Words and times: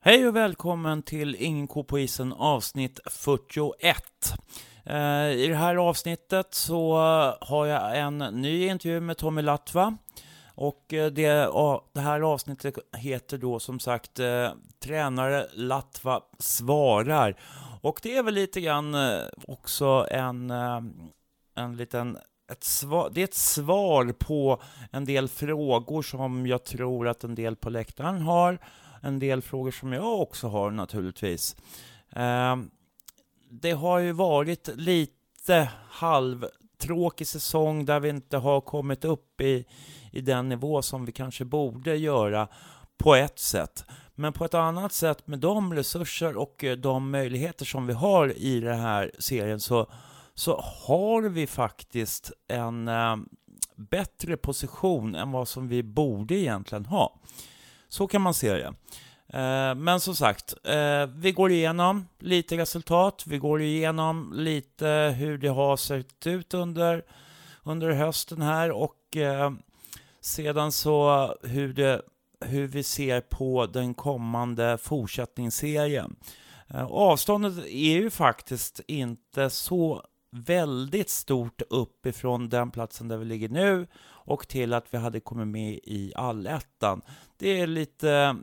Hej 0.00 0.28
och 0.28 0.36
välkommen 0.36 1.02
till 1.02 1.36
Ingen 1.38 1.66
ko 1.66 1.84
på 1.84 1.98
isen 1.98 2.32
avsnitt 2.32 3.00
41. 3.06 4.02
Eh, 4.88 5.30
I 5.30 5.48
det 5.48 5.56
här 5.56 5.76
avsnittet 5.76 6.54
så 6.54 6.96
har 7.40 7.66
jag 7.66 7.98
en 7.98 8.18
ny 8.18 8.66
intervju 8.66 9.00
med 9.00 9.16
Tommy 9.16 9.42
Latva. 9.42 9.96
Och 10.54 10.94
eh, 10.94 11.06
det, 11.06 11.50
det 11.92 12.00
här 12.00 12.20
avsnittet 12.20 12.78
heter 12.96 13.38
då 13.38 13.60
som 13.60 13.80
sagt 13.80 14.18
eh, 14.18 14.50
Tränare 14.80 15.46
Latva 15.54 16.20
svarar. 16.38 17.36
Och 17.82 18.00
det 18.02 18.16
är 18.16 18.22
väl 18.22 18.34
lite 18.34 18.60
grann 18.60 18.96
också 19.46 20.06
en, 20.10 20.50
en 21.54 21.76
liten 21.76 22.18
ett 22.52 22.64
svar, 22.64 23.10
det 23.12 23.20
är 23.20 23.24
ett 23.24 23.34
svar 23.34 24.12
på 24.12 24.62
en 24.90 25.04
del 25.04 25.28
frågor 25.28 26.02
som 26.02 26.46
jag 26.46 26.64
tror 26.64 27.08
att 27.08 27.24
en 27.24 27.34
del 27.34 27.56
på 27.56 27.70
läktaren 27.70 28.20
har. 28.20 28.58
En 29.02 29.18
del 29.18 29.42
frågor 29.42 29.70
som 29.70 29.92
jag 29.92 30.20
också 30.20 30.48
har 30.48 30.70
naturligtvis. 30.70 31.56
Ehm, 32.10 32.70
det 33.50 33.72
har 33.72 33.98
ju 33.98 34.12
varit 34.12 34.68
lite 34.76 35.70
halvtråkig 35.88 37.26
säsong 37.26 37.84
där 37.84 38.00
vi 38.00 38.08
inte 38.08 38.36
har 38.36 38.60
kommit 38.60 39.04
upp 39.04 39.40
i, 39.40 39.64
i 40.12 40.20
den 40.20 40.48
nivå 40.48 40.82
som 40.82 41.04
vi 41.04 41.12
kanske 41.12 41.44
borde 41.44 41.96
göra 41.96 42.48
på 42.98 43.14
ett 43.14 43.38
sätt. 43.38 43.84
Men 44.14 44.32
på 44.32 44.44
ett 44.44 44.54
annat 44.54 44.92
sätt 44.92 45.26
med 45.26 45.38
de 45.38 45.74
resurser 45.74 46.36
och 46.36 46.64
eh, 46.64 46.76
de 46.76 47.10
möjligheter 47.10 47.64
som 47.64 47.86
vi 47.86 47.92
har 47.92 48.38
i 48.38 48.60
den 48.60 48.80
här 48.80 49.12
serien 49.18 49.60
så, 49.60 49.90
så 50.34 50.60
har 50.60 51.22
vi 51.22 51.46
faktiskt 51.46 52.32
en 52.48 52.88
eh, 52.88 53.16
bättre 53.76 54.36
position 54.36 55.14
än 55.14 55.30
vad 55.30 55.48
som 55.48 55.68
vi 55.68 55.82
borde 55.82 56.34
egentligen 56.34 56.86
ha. 56.86 57.20
Så 57.88 58.06
kan 58.06 58.22
man 58.22 58.34
se 58.34 58.52
det. 58.52 58.74
Eh, 59.32 59.74
men 59.74 60.00
som 60.00 60.16
sagt, 60.16 60.54
eh, 60.64 61.06
vi 61.06 61.32
går 61.32 61.50
igenom 61.50 62.08
lite 62.18 62.56
resultat, 62.56 63.24
vi 63.26 63.38
går 63.38 63.62
igenom 63.62 64.32
lite 64.34 65.14
hur 65.18 65.38
det 65.38 65.48
har 65.48 65.76
sett 65.76 66.26
ut 66.26 66.54
under, 66.54 67.04
under 67.62 67.90
hösten 67.90 68.42
här 68.42 68.70
och 68.70 69.16
eh, 69.16 69.50
sedan 70.20 70.72
så 70.72 71.34
hur, 71.42 71.72
det, 71.72 72.02
hur 72.40 72.66
vi 72.66 72.82
ser 72.82 73.20
på 73.20 73.66
den 73.66 73.94
kommande 73.94 74.78
fortsättningsserien. 74.78 76.16
Avståndet 76.90 77.58
är 77.58 77.92
ju 77.92 78.10
faktiskt 78.10 78.80
inte 78.86 79.50
så 79.50 80.02
väldigt 80.30 81.10
stort 81.10 81.62
uppifrån 81.70 82.48
den 82.48 82.70
platsen 82.70 83.08
där 83.08 83.16
vi 83.16 83.24
ligger 83.24 83.48
nu 83.48 83.86
och 84.06 84.48
till 84.48 84.74
att 84.74 84.94
vi 84.94 84.98
hade 84.98 85.20
kommit 85.20 85.48
med 85.48 85.72
i 85.72 86.12
allettan. 86.16 87.02
Det 87.36 87.60
är 87.60 87.66
lite 87.66 88.36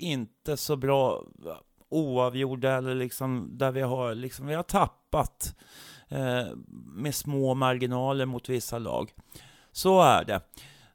inte 0.00 0.56
så 0.56 0.76
bra 0.76 1.24
oavgjorda 1.88 2.76
eller 2.76 2.94
liksom 2.94 3.58
där 3.58 3.70
vi 3.70 3.80
har, 3.80 4.14
liksom, 4.14 4.46
vi 4.46 4.54
har 4.54 4.62
tappat 4.62 5.56
eh, 6.08 6.46
med 6.86 7.14
små 7.14 7.54
marginaler 7.54 8.26
mot 8.26 8.48
vissa 8.48 8.78
lag. 8.78 9.12
Så 9.72 10.02
är 10.02 10.24
det. 10.24 10.40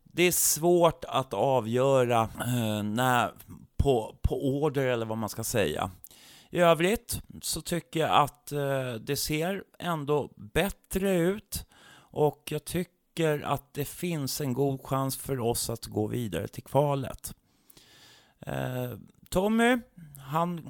Det 0.04 0.24
är 0.24 0.32
svårt 0.32 1.06
att 1.08 1.34
avgöra 1.34 2.22
eh, 2.22 2.84
när, 2.84 3.32
på, 3.78 4.16
på 4.22 4.48
order 4.48 4.88
eller 4.88 5.06
vad 5.06 5.18
man 5.18 5.30
ska 5.30 5.44
säga. 5.44 5.92
I 6.50 6.60
övrigt 6.60 7.22
så 7.42 7.62
tycker 7.62 8.00
jag 8.00 8.12
att 8.12 8.52
eh, 8.52 8.94
det 8.94 9.18
ser 9.18 9.64
ändå 9.80 10.30
bättre 10.36 11.16
ut 11.16 11.66
och 11.98 12.44
jag 12.50 12.66
tycker 12.66 13.42
att 13.42 13.74
det 13.74 13.86
finns 13.86 14.42
en 14.42 14.54
god 14.54 14.82
chans 14.86 15.18
för 15.18 15.40
oss 15.40 15.70
att 15.70 15.86
gå 15.86 16.08
vidare 16.08 16.48
till 16.48 16.64
kvalet. 16.64 17.34
Eh, 18.46 18.92
Tommy, 19.30 19.78
han 20.32 20.70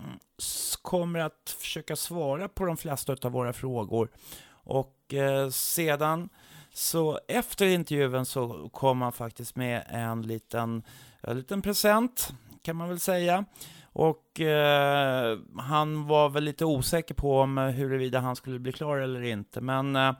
kommer 0.81 1.19
att 1.19 1.55
försöka 1.59 1.95
svara 1.95 2.47
på 2.47 2.65
de 2.65 2.77
flesta 2.77 3.15
av 3.21 3.31
våra 3.31 3.53
frågor 3.53 4.09
och 4.49 5.13
eh, 5.13 5.49
sedan 5.49 6.29
så 6.73 7.19
efter 7.27 7.65
intervjun 7.65 8.25
så 8.25 8.69
kom 8.69 9.01
han 9.01 9.11
faktiskt 9.11 9.55
med 9.55 9.83
en 9.87 10.21
liten, 10.21 10.83
en 11.21 11.37
liten 11.37 11.61
present 11.61 12.33
kan 12.61 12.75
man 12.75 12.89
väl 12.89 12.99
säga. 12.99 13.45
Och 13.85 14.41
eh, 14.41 15.37
han 15.57 16.07
var 16.07 16.29
väl 16.29 16.43
lite 16.43 16.65
osäker 16.65 17.13
på 17.13 17.39
om 17.39 17.57
eh, 17.57 17.65
huruvida 17.65 18.19
han 18.19 18.35
skulle 18.35 18.59
bli 18.59 18.71
klar 18.71 18.97
eller 18.97 19.21
inte. 19.21 19.61
Men 19.61 19.95
eh, 19.95 20.13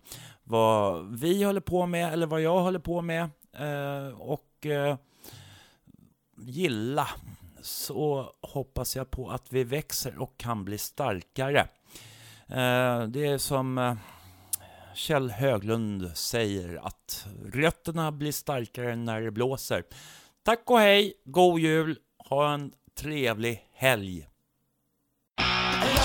vad 0.45 1.07
vi 1.21 1.45
håller 1.45 1.61
på 1.61 1.87
med 1.87 2.13
eller 2.13 2.27
vad 2.27 2.41
jag 2.41 2.61
håller 2.61 2.79
på 2.79 3.03
med. 3.03 3.23
Eh, 3.53 4.19
och 4.19 4.67
eh, 4.67 4.97
gilla 6.39 7.09
så 7.63 8.33
hoppas 8.43 8.97
jag 8.97 9.11
på 9.11 9.31
att 9.31 9.53
vi 9.53 9.65
växer 9.65 10.19
och 10.19 10.39
kan 10.39 10.65
bli 10.65 10.79
starkare. 10.79 11.61
Eh, 12.49 13.03
det 13.09 13.27
är 13.27 13.39
som 13.39 13.79
eh, 13.79 13.95
Kjell 14.97 15.31
Höglund 15.31 16.17
säger 16.17 16.87
att 16.87 17.27
rötterna 17.53 18.13
blir 18.13 18.33
starkare 18.33 18.97
när 18.97 19.21
det 19.21 19.31
blåser. 19.31 19.83
Tack 20.45 20.71
och 20.71 20.79
hej, 20.79 21.13
god 21.25 21.61
jul, 21.61 21.99
ha 22.19 22.55
en 22.55 22.73
trevlig 22.99 23.67
helg. 23.73 24.27
Hello. 25.39 26.03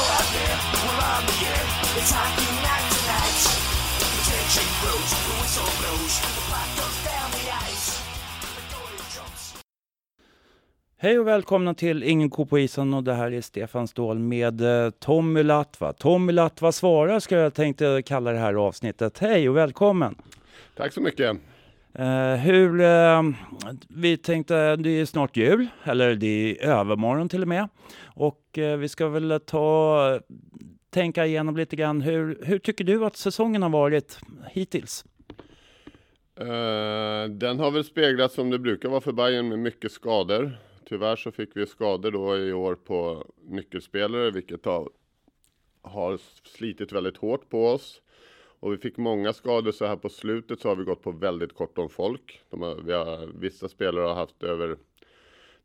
It's 1.97 2.11
hockey 2.11 2.51
night 2.65 2.87
tonight. 2.95 3.39
The 3.99 4.19
tension 4.29 4.69
grows, 4.81 5.11
the 5.11 5.33
whistle 5.41 5.71
blows, 5.79 6.13
the 6.21 7.00
Hej 11.03 11.19
och 11.19 11.27
välkomna 11.27 11.73
till 11.73 12.03
Ingen 12.03 12.29
ko 12.29 12.45
på 12.45 12.59
isen 12.59 12.93
och 12.93 13.03
det 13.03 13.13
här 13.13 13.31
är 13.31 13.41
Stefan 13.41 13.87
Ståhl 13.87 14.19
med 14.19 14.61
eh, 14.61 14.89
Tommy 14.89 15.43
Latva. 15.43 15.93
Tommy 15.93 16.31
Latva 16.31 16.71
svarar 16.71 17.19
ska 17.19 17.37
jag 17.37 17.53
tänkte 17.53 18.03
kalla 18.05 18.31
det 18.31 18.37
här 18.37 18.53
avsnittet. 18.53 19.19
Hej 19.19 19.49
och 19.49 19.57
välkommen! 19.57 20.15
Tack 20.75 20.93
så 20.93 21.01
mycket. 21.01 21.37
Eh, 21.93 22.33
hur, 22.33 22.81
eh, 22.81 23.21
vi 23.87 24.17
tänkte, 24.17 24.75
det 24.75 24.89
är 24.89 25.05
snart 25.05 25.37
jul, 25.37 25.67
eller 25.83 26.15
det 26.15 26.57
är 26.59 26.65
övermorgon 26.65 27.29
till 27.29 27.41
och 27.41 27.47
med. 27.47 27.67
Och 28.05 28.57
eh, 28.57 28.77
vi 28.77 28.89
ska 28.89 29.07
väl 29.07 29.39
ta, 29.45 30.19
tänka 30.89 31.25
igenom 31.25 31.57
lite 31.57 31.75
grann, 31.75 32.01
hur, 32.01 32.39
hur 32.43 32.59
tycker 32.59 32.83
du 32.83 33.05
att 33.05 33.17
säsongen 33.17 33.63
har 33.63 33.69
varit 33.69 34.19
hittills? 34.49 35.05
Den 37.29 37.59
har 37.59 37.71
väl 37.71 37.83
speglats 37.83 38.35
som 38.35 38.49
det 38.49 38.59
brukar 38.59 38.89
vara 38.89 39.01
för 39.01 39.11
Bayern 39.11 39.49
med 39.49 39.59
mycket 39.59 39.91
skador. 39.91 40.57
Tyvärr 40.91 41.15
så 41.15 41.31
fick 41.31 41.57
vi 41.57 41.65
skador 41.65 42.11
då 42.11 42.37
i 42.37 42.53
år 42.53 42.75
på 42.75 43.25
nyckelspelare, 43.41 44.31
vilket 44.31 44.65
har, 44.65 44.89
har 45.81 46.19
slitit 46.43 46.91
väldigt 46.91 47.17
hårt 47.17 47.49
på 47.49 47.67
oss. 47.67 48.01
Och 48.59 48.73
vi 48.73 48.77
fick 48.77 48.97
många 48.97 49.33
skador 49.33 49.71
så 49.71 49.85
här 49.85 49.95
på 49.95 50.09
slutet 50.09 50.59
så 50.59 50.69
har 50.69 50.75
vi 50.75 50.83
gått 50.83 51.01
på 51.01 51.11
väldigt 51.11 51.53
kort 51.53 51.77
om 51.77 51.89
folk. 51.89 52.41
De 52.49 52.61
har, 52.61 52.75
vi 52.75 52.93
har, 52.93 53.27
vissa 53.35 53.69
spelare 53.69 54.05
har 54.05 54.15
haft 54.15 54.43
över 54.43 54.77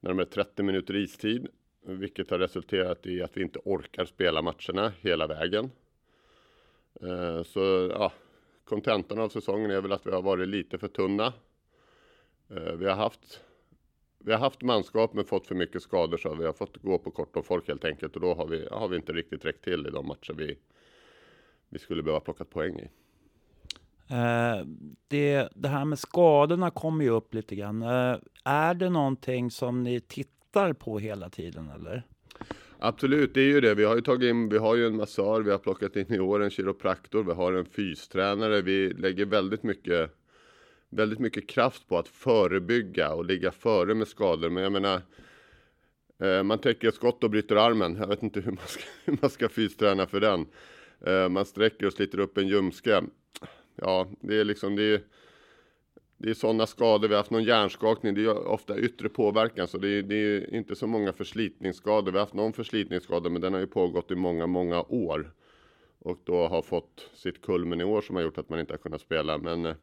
närmare 0.00 0.26
30 0.26 0.62
minuter 0.62 0.96
istid, 0.96 1.49
vilket 1.82 2.31
har 2.31 2.38
resulterat 2.38 3.06
i 3.06 3.22
att 3.22 3.37
vi 3.37 3.43
inte 3.43 3.58
orkar 3.64 4.05
spela 4.05 4.43
matcherna 4.43 4.93
hela 5.00 5.26
vägen. 5.26 5.70
Eh, 7.02 7.43
så 7.43 7.61
ja, 7.93 8.12
kontentan 8.64 9.19
av 9.19 9.29
säsongen 9.29 9.70
är 9.70 9.81
väl 9.81 9.93
att 9.93 10.06
vi 10.06 10.11
har 10.11 10.22
varit 10.22 10.49
lite 10.49 10.79
för 10.79 10.88
tunna. 10.88 11.32
Eh, 12.50 12.72
vi 12.72 12.87
har 12.87 12.96
haft 12.96 13.43
vi 14.26 14.32
har 14.32 14.38
haft 14.38 14.62
manskap 14.62 15.14
men 15.14 15.25
fått 15.25 15.46
för 15.46 15.55
mycket 15.55 15.82
skador 15.82 16.17
så 16.17 16.34
vi 16.34 16.46
har 16.46 16.52
fått 16.52 16.76
gå 16.82 16.99
på 16.99 17.11
kort 17.11 17.37
om 17.37 17.43
folk 17.43 17.69
helt 17.69 17.84
enkelt 17.84 18.14
och 18.14 18.20
då 18.20 18.34
har 18.34 18.46
vi, 18.46 18.69
har 18.70 18.88
vi 18.88 18.96
inte 18.96 19.12
riktigt 19.12 19.44
räckt 19.44 19.64
till 19.64 19.87
i 19.87 19.90
de 19.90 20.06
matcher 20.06 20.32
vi, 20.37 20.58
vi 21.69 21.78
skulle 21.78 22.02
behöva 22.02 22.20
plocka 22.20 22.44
poäng 22.44 22.78
i. 22.78 22.88
Eh, 24.14 24.67
det, 25.08 25.49
det 25.55 25.69
här 25.69 25.84
med 25.84 25.99
skadorna 25.99 26.70
kommer 26.70 27.05
ju 27.05 27.11
upp 27.11 27.34
lite 27.34 27.56
grann. 27.56 27.82
Eh, 27.82 28.17
är 28.44 28.75
det 28.75 28.90
någonting 28.90 29.50
som 29.50 29.82
ni 29.82 30.00
tittar 30.00 30.72
på 30.72 30.99
hela 30.99 31.31
tiden 31.31 31.70
eller? 31.75 32.02
Absolut, 32.79 33.34
det 33.34 33.40
är 33.40 33.49
ju 33.49 33.61
det. 33.61 33.75
Vi 33.75 33.84
har 33.84 33.94
ju 33.94 34.02
tagit 34.02 34.31
in, 34.31 34.49
vi 34.49 34.58
har 34.58 34.76
ju 34.76 34.87
en 34.87 34.96
massör, 34.96 35.43
vi 35.43 35.50
har 35.50 35.58
plockat 35.58 35.96
in 35.96 36.12
i 36.12 36.19
år 36.19 36.43
en 36.43 36.50
kiropraktor, 36.50 37.25
vi 37.25 37.32
har 37.32 37.52
en 37.52 37.64
fystränare. 37.64 38.62
Vi 38.62 38.93
lägger 38.93 39.26
väldigt 39.26 39.62
mycket, 39.62 40.11
väldigt 40.96 41.19
mycket 41.19 41.48
kraft 41.48 41.88
på 41.88 41.98
att 41.98 42.08
förebygga 42.08 43.12
och 43.12 43.25
ligga 43.25 43.52
före 43.52 43.94
med 43.94 44.08
skador. 44.08 44.50
Men 44.50 44.62
jag 44.62 44.72
menar, 44.72 45.02
eh, 46.19 46.43
man 46.43 46.58
täcker 46.58 46.88
ett 46.88 46.94
skott 46.94 47.25
och 47.25 47.31
bryter 47.31 47.56
armen. 47.56 47.96
Jag 47.96 48.06
vet 48.06 48.22
inte 48.22 48.40
hur 48.40 48.52
man 48.52 48.66
ska, 48.66 48.82
hur 49.04 49.19
man 49.20 49.31
ska 49.31 49.48
fysträna 49.48 50.06
för 50.06 50.20
den. 50.20 50.46
Eh, 51.06 51.28
man 51.28 51.44
sträcker 51.44 51.87
och 51.87 51.93
sliter 51.93 52.20
upp 52.20 52.38
en 52.38 52.48
ljumske. 52.48 53.02
Ja, 53.75 54.08
det 54.20 54.40
är 54.40 54.44
liksom, 54.44 54.76
det 54.76 54.82
är, 54.82 55.00
det 56.19 56.31
är 56.31 56.34
sådana 56.34 56.66
skador, 56.66 57.08
vi 57.08 57.14
har 57.14 57.20
haft 57.20 57.31
någon 57.31 57.44
hjärnskakning, 57.44 58.14
det 58.14 58.25
är 58.25 58.48
ofta 58.48 58.78
yttre 58.78 59.08
påverkan, 59.08 59.69
så 59.69 59.78
det 59.78 59.88
är, 59.88 60.02
det 60.02 60.16
är 60.16 60.54
inte 60.54 60.76
så 60.76 60.87
många 60.87 61.12
förslitningsskador. 61.12 62.12
Vi 62.12 62.19
har 62.19 62.25
haft 62.25 62.34
någon 62.34 62.52
förslitningsskada, 62.52 63.31
men 63.31 63.43
den 63.43 63.52
har 63.52 63.60
ju 63.60 63.66
pågått 63.66 64.10
i 64.10 64.14
många, 64.14 64.46
många 64.46 64.82
år. 64.82 65.32
Och 65.98 66.20
då 66.25 66.46
har 66.46 66.62
fått 66.62 67.10
sitt 67.14 67.43
kulmen 67.43 67.81
i 67.81 67.84
år 67.84 68.00
som 68.00 68.16
har 68.16 68.22
gjort 68.22 68.38
att 68.38 68.48
man 68.48 68.60
inte 68.60 68.72
har 68.72 68.78
kunnat 68.78 69.00
spela. 69.00 69.38
Men 69.38 69.66
eh, 69.66 69.75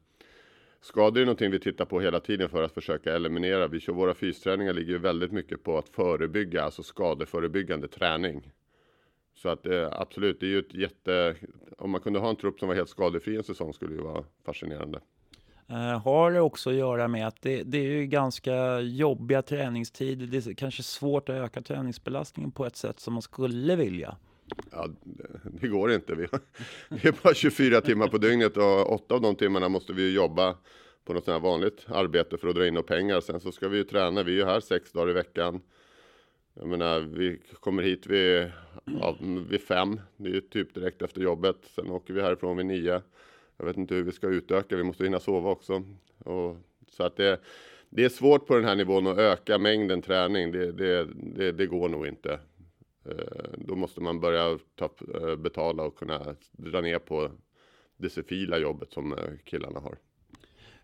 skador 0.84 1.20
är 1.20 1.24
någonting 1.24 1.50
vi 1.50 1.58
tittar 1.58 1.84
på 1.84 2.00
hela 2.00 2.20
tiden 2.20 2.48
för 2.48 2.62
att 2.62 2.72
försöka 2.72 3.14
eliminera. 3.14 3.68
Vi 3.68 3.80
kör 3.80 3.92
våra 3.92 4.14
fysträningar 4.14 4.72
ligger 4.72 4.92
ju 4.92 4.98
väldigt 4.98 5.32
mycket 5.32 5.62
på 5.62 5.78
att 5.78 5.88
förebygga, 5.88 6.62
alltså 6.62 6.82
skadeförebyggande 6.82 7.88
träning. 7.88 8.52
Så 9.34 9.48
att 9.48 9.66
eh, 9.66 9.88
absolut, 9.92 10.40
det 10.40 10.46
är 10.46 10.50
ju 10.50 10.58
ett 10.58 10.74
jätte... 10.74 11.36
Om 11.78 11.90
man 11.90 12.00
kunde 12.00 12.18
ha 12.18 12.30
en 12.30 12.36
trupp 12.36 12.58
som 12.58 12.68
var 12.68 12.74
helt 12.74 12.88
skadefri 12.88 13.36
en 13.36 13.44
säsong 13.44 13.74
skulle 13.74 13.94
ju 13.94 14.00
vara 14.00 14.24
fascinerande. 14.44 15.00
Eh, 15.68 16.02
har 16.02 16.32
det 16.32 16.40
också 16.40 16.70
att 16.70 16.76
göra 16.76 17.08
med 17.08 17.26
att 17.26 17.42
det, 17.42 17.62
det 17.62 17.78
är 17.78 17.90
ju 17.90 18.06
ganska 18.06 18.80
jobbiga 18.80 19.42
träningstider. 19.42 20.26
Det 20.26 20.46
är 20.46 20.54
kanske 20.54 20.82
svårt 20.82 21.28
att 21.28 21.34
öka 21.34 21.62
träningsbelastningen 21.62 22.52
på 22.52 22.66
ett 22.66 22.76
sätt 22.76 23.00
som 23.00 23.12
man 23.12 23.22
skulle 23.22 23.76
vilja. 23.76 24.16
Ja, 24.70 24.88
det, 25.44 25.68
går 25.68 25.92
inte. 25.92 26.14
Vi 26.14 26.26
har, 26.32 26.40
vi 26.88 27.08
är 27.08 27.14
bara 27.22 27.34
24 27.34 27.80
timmar 27.80 28.08
på 28.08 28.18
dygnet 28.18 28.56
och 28.56 28.92
åtta 28.92 29.14
av 29.14 29.20
de 29.20 29.36
timmarna 29.36 29.68
måste 29.68 29.92
vi 29.92 30.14
jobba 30.14 30.56
på 31.04 31.12
något 31.12 31.24
sånt 31.24 31.34
här 31.34 31.48
vanligt 31.48 31.86
arbete 31.88 32.36
för 32.36 32.48
att 32.48 32.54
dra 32.54 32.66
in 32.66 32.74
några 32.74 32.86
pengar. 32.86 33.20
Sen 33.20 33.40
så 33.40 33.52
ska 33.52 33.68
vi 33.68 33.76
ju 33.76 33.84
träna. 33.84 34.22
Vi 34.22 34.32
är 34.32 34.36
ju 34.36 34.44
här 34.44 34.60
sex 34.60 34.92
dagar 34.92 35.10
i 35.10 35.12
veckan. 35.12 35.60
Jag 36.54 36.68
menar, 36.68 37.00
vi 37.00 37.40
kommer 37.60 37.82
hit 37.82 38.06
vid, 38.06 38.50
ja, 38.84 39.16
vid 39.48 39.60
fem. 39.60 40.00
Det 40.16 40.28
är 40.28 40.34
ju 40.34 40.40
typ 40.40 40.74
direkt 40.74 41.02
efter 41.02 41.20
jobbet. 41.20 41.56
Sen 41.74 41.90
åker 41.90 42.14
vi 42.14 42.22
härifrån 42.22 42.56
vid 42.56 42.66
nio. 42.66 43.02
Jag 43.56 43.66
vet 43.66 43.76
inte 43.76 43.94
hur 43.94 44.02
vi 44.02 44.12
ska 44.12 44.26
utöka. 44.26 44.76
Vi 44.76 44.82
måste 44.82 45.04
hinna 45.04 45.20
sova 45.20 45.50
också. 45.50 45.82
Och, 46.18 46.56
så 46.88 47.02
att 47.02 47.16
det, 47.16 47.40
det 47.90 48.04
är 48.04 48.08
svårt 48.08 48.46
på 48.46 48.54
den 48.54 48.64
här 48.64 48.76
nivån 48.76 49.06
att 49.06 49.18
öka 49.18 49.58
mängden 49.58 50.02
träning. 50.02 50.52
Det, 50.52 50.72
det, 50.72 51.08
det, 51.14 51.52
det 51.52 51.66
går 51.66 51.88
nog 51.88 52.06
inte. 52.06 52.40
Eh, 53.06 53.50
Då 53.58 53.76
måste 53.76 54.00
man 54.00 54.20
börja 54.20 54.58
ta, 54.74 54.90
eh, 55.14 55.36
betala 55.36 55.82
och 55.82 55.98
kunna 55.98 56.36
dra 56.52 56.80
ner 56.80 56.98
på 56.98 57.30
det 57.96 58.10
civila 58.10 58.58
jobbet 58.58 58.92
som 58.92 59.12
eh, 59.12 59.18
killarna 59.44 59.80
har. 59.80 59.96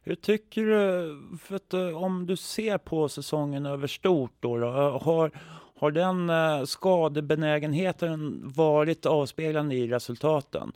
Hur 0.03 0.15
tycker 0.15 0.63
du, 0.63 1.39
för 1.39 1.57
att, 1.57 1.75
om 1.95 2.27
du 2.27 2.37
ser 2.37 2.79
på 2.79 3.09
säsongen 3.09 3.67
över 3.67 3.87
stort 3.87 4.33
då, 4.41 4.59
då 4.59 4.67
har, 4.67 5.31
har 5.77 5.91
den 5.91 6.31
skadebenägenheten 6.67 8.43
varit 8.57 9.07
avspeglande 9.07 9.75
i 9.75 9.89
resultaten? 9.89 10.73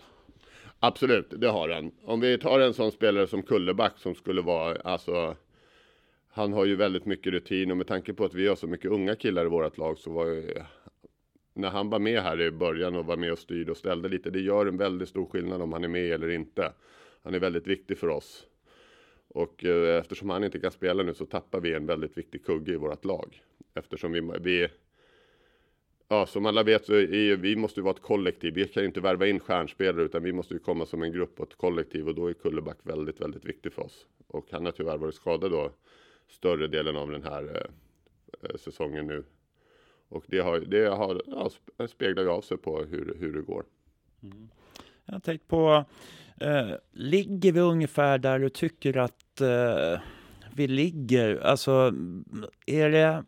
Absolut, 0.81 1.27
det 1.31 1.49
har 1.49 1.69
han. 1.69 1.91
Om 2.05 2.21
vi 2.21 2.39
tar 2.39 2.61
en 2.61 2.75
sån 2.75 2.93
spelare 2.93 3.27
som 3.27 3.43
Kulleback 3.43 3.99
som 3.99 4.15
skulle 4.15 4.43
vara, 4.43 4.77
alltså 4.81 5.37
han 6.29 6.53
har 6.53 6.65
ju 6.65 6.77
väldigt 6.77 7.07
mycket 7.07 7.33
rutin 7.33 7.71
och 7.71 7.77
med 7.77 7.87
tanke 7.87 8.15
på 8.15 8.25
att 8.25 8.35
vi 8.35 8.49
har 8.49 8.57
så 8.57 8.67
mycket 8.67 8.91
unga 8.91 9.17
killar 9.17 9.47
i 9.47 9.49
vårt 9.49 9.79
lag 9.79 9.99
så 9.99 10.11
var 10.13 10.27
ju 10.27 10.55
när 11.55 11.71
han 11.71 11.91
var 11.91 11.99
med 11.99 12.23
här 12.23 12.41
i 12.41 12.51
början 12.51 12.95
och 12.95 13.07
var 13.07 13.17
med 13.17 13.33
och 13.33 13.39
styrde 13.39 13.71
och 13.71 13.77
ställde 13.77 14.09
lite, 14.09 14.31
det 14.31 14.41
gör 14.41 14.67
en 14.67 14.77
väldigt 14.77 15.09
stor 15.09 15.27
skillnad 15.27 15.63
om 15.63 15.73
han 15.73 15.85
är 15.85 15.89
med 15.89 16.13
eller 16.13 16.29
inte. 16.29 16.73
Han 17.23 17.35
är 17.35 17.39
väldigt 17.39 17.67
viktig 17.67 17.99
för 17.99 18.09
oss. 18.09 18.47
Och 19.29 19.65
eh, 19.65 20.01
eftersom 20.01 20.31
han 20.31 20.45
inte 20.45 20.61
kan 20.61 20.71
spela 20.71 21.03
nu 21.03 21.15
så 21.15 21.27
tappar 21.27 21.61
vi 21.61 21.75
en 21.75 21.87
väldigt 21.87 22.19
viktig 22.19 22.45
kugge 22.45 22.73
i 22.73 22.77
vårt 22.77 23.05
lag. 23.05 23.43
Eftersom 23.75 24.13
vi, 24.13 24.21
vi 24.41 24.69
Ja, 26.09 26.27
som 26.27 26.47
alla 26.47 26.63
vet 26.63 26.85
så 26.85 26.95
är 26.95 27.37
vi 27.37 27.57
måste 27.57 27.83
vara 27.83 27.95
ett 27.95 28.03
kollektiv. 28.03 28.55
Vi 28.55 28.69
kan 28.69 28.85
inte 28.85 29.01
värva 29.01 29.27
in 29.27 29.41
stjärnspelare 29.41 30.05
utan 30.05 30.23
vi 30.23 30.33
måste 30.33 30.55
ju 30.55 30.61
komma 30.61 30.87
som 30.87 31.03
en 31.03 31.13
grupp 31.13 31.41
och 31.41 31.49
ett 31.49 31.57
kollektiv 31.57 32.09
och 32.09 32.15
då 32.15 32.27
är 32.27 32.33
Kulleback 32.33 32.79
väldigt, 32.83 33.21
väldigt 33.21 33.45
viktig 33.45 33.73
för 33.73 33.83
oss. 33.83 34.07
Och 34.27 34.47
han 34.51 34.65
har 34.65 34.73
tyvärr 34.73 34.99
varit 34.99 35.15
skadad 35.15 35.51
då 35.51 35.71
större 36.29 36.67
delen 36.67 36.97
av 36.97 37.11
den 37.11 37.23
här 37.23 37.45
eh, 37.45 38.51
eh 38.51 38.57
säsongen 38.57 39.07
nu. 39.07 39.25
Och 40.15 40.25
det, 40.27 40.39
har, 40.39 40.61
det 40.61 40.87
har, 40.89 41.23
ja, 41.27 41.49
sp- 41.79 41.87
speglar 41.87 42.23
ju 42.23 42.29
av 42.29 42.41
sig 42.41 42.57
på 42.57 42.85
hur, 42.91 43.17
hur 43.21 43.33
det 43.33 43.43
går. 43.43 43.65
Jag 45.05 45.15
har 45.15 45.21
tänkt 45.21 45.49
på, 45.49 45.85
eh, 46.41 46.71
ligger 46.93 47.53
vi 47.53 47.61
ungefär 47.61 48.19
där 48.19 48.39
du 48.39 48.49
tycker 48.49 48.97
att 48.97 49.41
eh, 49.41 50.01
vi 50.55 50.67
ligger? 50.67 51.37
Alltså, 51.37 51.93
är 52.67 52.91
det, 52.91 53.25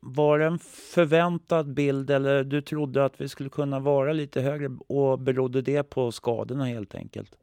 var 0.00 0.38
det 0.38 0.44
en 0.44 0.58
förväntad 0.94 1.74
bild 1.74 2.10
eller 2.10 2.44
du 2.44 2.60
trodde 2.62 3.04
att 3.04 3.20
vi 3.20 3.28
skulle 3.28 3.50
kunna 3.50 3.80
vara 3.80 4.12
lite 4.12 4.40
högre 4.40 4.70
och 4.86 5.18
berodde 5.18 5.62
det 5.62 5.82
på 5.82 6.12
skadorna 6.12 6.64
helt 6.64 6.94
enkelt? 6.94 7.38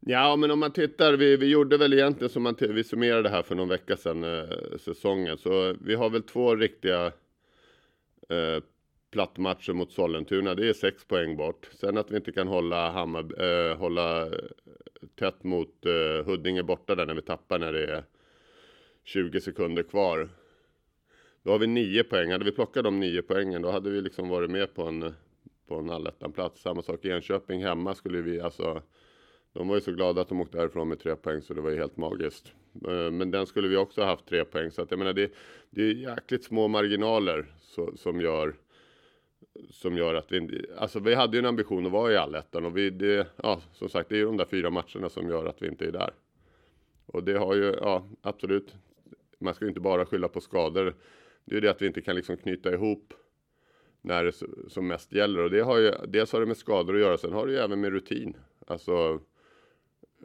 Ja, 0.00 0.36
men 0.36 0.50
om 0.50 0.58
man 0.58 0.72
tittar, 0.72 1.12
vi, 1.12 1.36
vi 1.36 1.46
gjorde 1.46 1.76
väl 1.76 1.92
egentligen 1.92 2.30
som 2.30 2.42
man, 2.42 2.56
vi 2.60 2.84
summerade 2.84 3.28
här 3.28 3.42
för 3.42 3.54
någon 3.54 3.68
vecka 3.68 3.96
sedan, 3.96 4.24
eh, 4.24 4.78
säsongen. 4.80 5.38
Så 5.38 5.74
vi 5.80 5.94
har 5.94 6.10
väl 6.10 6.22
två 6.22 6.56
riktiga 6.56 7.12
eh, 8.28 8.62
plattmatcher 9.10 9.72
mot 9.72 9.92
Sollentuna. 9.92 10.54
Det 10.54 10.68
är 10.68 10.72
sex 10.72 11.04
poäng 11.04 11.36
bort. 11.36 11.70
Sen 11.72 11.98
att 11.98 12.10
vi 12.10 12.16
inte 12.16 12.32
kan 12.32 12.48
hålla, 12.48 12.90
Hammar, 12.90 13.42
eh, 13.42 13.76
hålla 13.76 14.26
eh, 14.26 14.32
tätt 15.18 15.44
mot 15.44 15.86
eh, 15.86 16.26
Huddinge 16.26 16.62
borta 16.62 16.94
där 16.94 17.06
när 17.06 17.14
vi 17.14 17.22
tappar 17.22 17.58
när 17.58 17.72
det 17.72 17.86
är 17.86 18.04
20 19.04 19.40
sekunder 19.40 19.82
kvar. 19.82 20.28
Då 21.42 21.50
har 21.50 21.58
vi 21.58 21.66
nio 21.66 22.04
poäng. 22.04 22.32
Hade 22.32 22.44
vi 22.44 22.52
plockat 22.52 22.84
de 22.84 23.00
nio 23.00 23.22
poängen 23.22 23.62
då 23.62 23.70
hade 23.70 23.90
vi 23.90 24.00
liksom 24.00 24.28
varit 24.28 24.50
med 24.50 24.74
på 24.74 24.82
en, 24.82 25.14
på 25.68 25.74
en 25.74 25.90
allettan-plats. 25.90 26.62
Samma 26.62 26.82
sak 26.82 27.04
i 27.04 27.10
Enköping 27.10 27.64
hemma 27.64 27.94
skulle 27.94 28.22
vi 28.22 28.40
alltså 28.40 28.82
de 29.52 29.68
var 29.68 29.74
ju 29.74 29.80
så 29.80 29.92
glada 29.92 30.20
att 30.20 30.28
de 30.28 30.40
åkte 30.40 30.58
därifrån 30.58 30.88
med 30.88 31.00
tre 31.00 31.16
poäng 31.16 31.42
så 31.42 31.54
det 31.54 31.60
var 31.60 31.70
ju 31.70 31.76
helt 31.76 31.96
magiskt. 31.96 32.52
Eh, 32.88 33.10
men 33.10 33.30
den 33.30 33.46
skulle 33.46 33.68
vi 33.68 33.76
också 33.76 34.02
haft 34.02 34.26
tre 34.26 34.44
poäng 34.44 34.70
så 34.70 34.82
att 34.82 34.90
jag 34.90 34.98
menar 34.98 35.12
det, 35.12 35.32
det 35.70 35.82
är 35.82 35.94
jäkligt 35.94 36.44
små 36.44 36.68
marginaler 36.68 37.46
så, 37.72 37.96
som 37.96 38.20
gör 38.20 38.54
som 39.70 39.96
gör 39.96 40.14
att 40.14 40.32
vi, 40.32 40.66
alltså 40.76 41.00
vi 41.00 41.14
hade 41.14 41.36
ju 41.36 41.38
en 41.38 41.46
ambition 41.46 41.86
att 41.86 41.92
vara 41.92 42.12
i 42.12 42.16
allettan 42.16 42.64
och 42.64 42.76
vi, 42.76 42.90
det, 42.90 43.26
ja 43.36 43.60
som 43.72 43.88
sagt 43.88 44.08
det 44.08 44.14
är 44.14 44.18
ju 44.18 44.24
de 44.24 44.36
där 44.36 44.44
fyra 44.44 44.70
matcherna 44.70 45.08
som 45.08 45.28
gör 45.28 45.46
att 45.46 45.62
vi 45.62 45.68
inte 45.68 45.84
är 45.84 45.92
där. 45.92 46.14
Och 47.06 47.24
det 47.24 47.38
har 47.38 47.54
ju, 47.54 47.74
ja 47.80 48.08
absolut, 48.22 48.74
man 49.38 49.54
ska 49.54 49.64
ju 49.64 49.68
inte 49.68 49.80
bara 49.80 50.06
skylla 50.06 50.28
på 50.28 50.40
skador. 50.40 50.94
Det 51.44 51.52
är 51.52 51.54
ju 51.54 51.60
det 51.60 51.70
att 51.70 51.82
vi 51.82 51.86
inte 51.86 52.00
kan 52.00 52.16
liksom 52.16 52.36
knyta 52.36 52.72
ihop 52.72 53.14
när 54.00 54.24
det 54.24 54.32
som 54.68 54.86
mest 54.86 55.12
gäller 55.12 55.42
och 55.42 55.50
det 55.50 55.60
har 55.60 55.78
ju, 55.78 55.92
dels 56.08 56.32
har 56.32 56.40
det 56.40 56.46
med 56.46 56.56
skador 56.56 56.94
att 56.94 57.00
göra, 57.00 57.18
sen 57.18 57.32
har 57.32 57.46
det 57.46 57.52
ju 57.52 57.58
även 57.58 57.80
med 57.80 57.92
rutin. 57.92 58.36
Alltså 58.66 59.20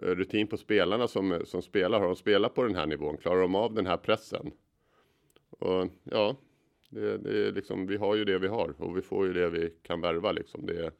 eh, 0.01 0.07
rutin 0.07 0.47
på 0.47 0.57
spelarna 0.57 1.07
som, 1.07 1.41
som 1.45 1.61
spelar, 1.61 1.99
har 1.99 2.07
de 2.07 2.15
spelat 2.15 2.53
på 2.53 2.63
den 2.63 2.75
här 2.75 2.85
nivån? 2.85 3.17
Klarar 3.17 3.41
de 3.41 3.55
av 3.55 3.73
den 3.73 3.85
här 3.85 3.97
pressen? 3.97 4.51
Och 5.49 5.87
ja, 6.03 6.35
det, 6.89 7.17
det 7.17 7.47
är 7.47 7.51
liksom, 7.51 7.87
vi 7.87 7.97
har 7.97 8.15
ju 8.15 8.25
det 8.25 8.39
vi 8.39 8.47
har 8.47 8.73
och 8.77 8.97
vi 8.97 9.01
får 9.01 9.27
ju 9.27 9.33
det 9.33 9.49
vi 9.49 9.73
kan 9.83 10.01
värva 10.01 10.31
liksom. 10.31 10.65
Det, 10.65 10.91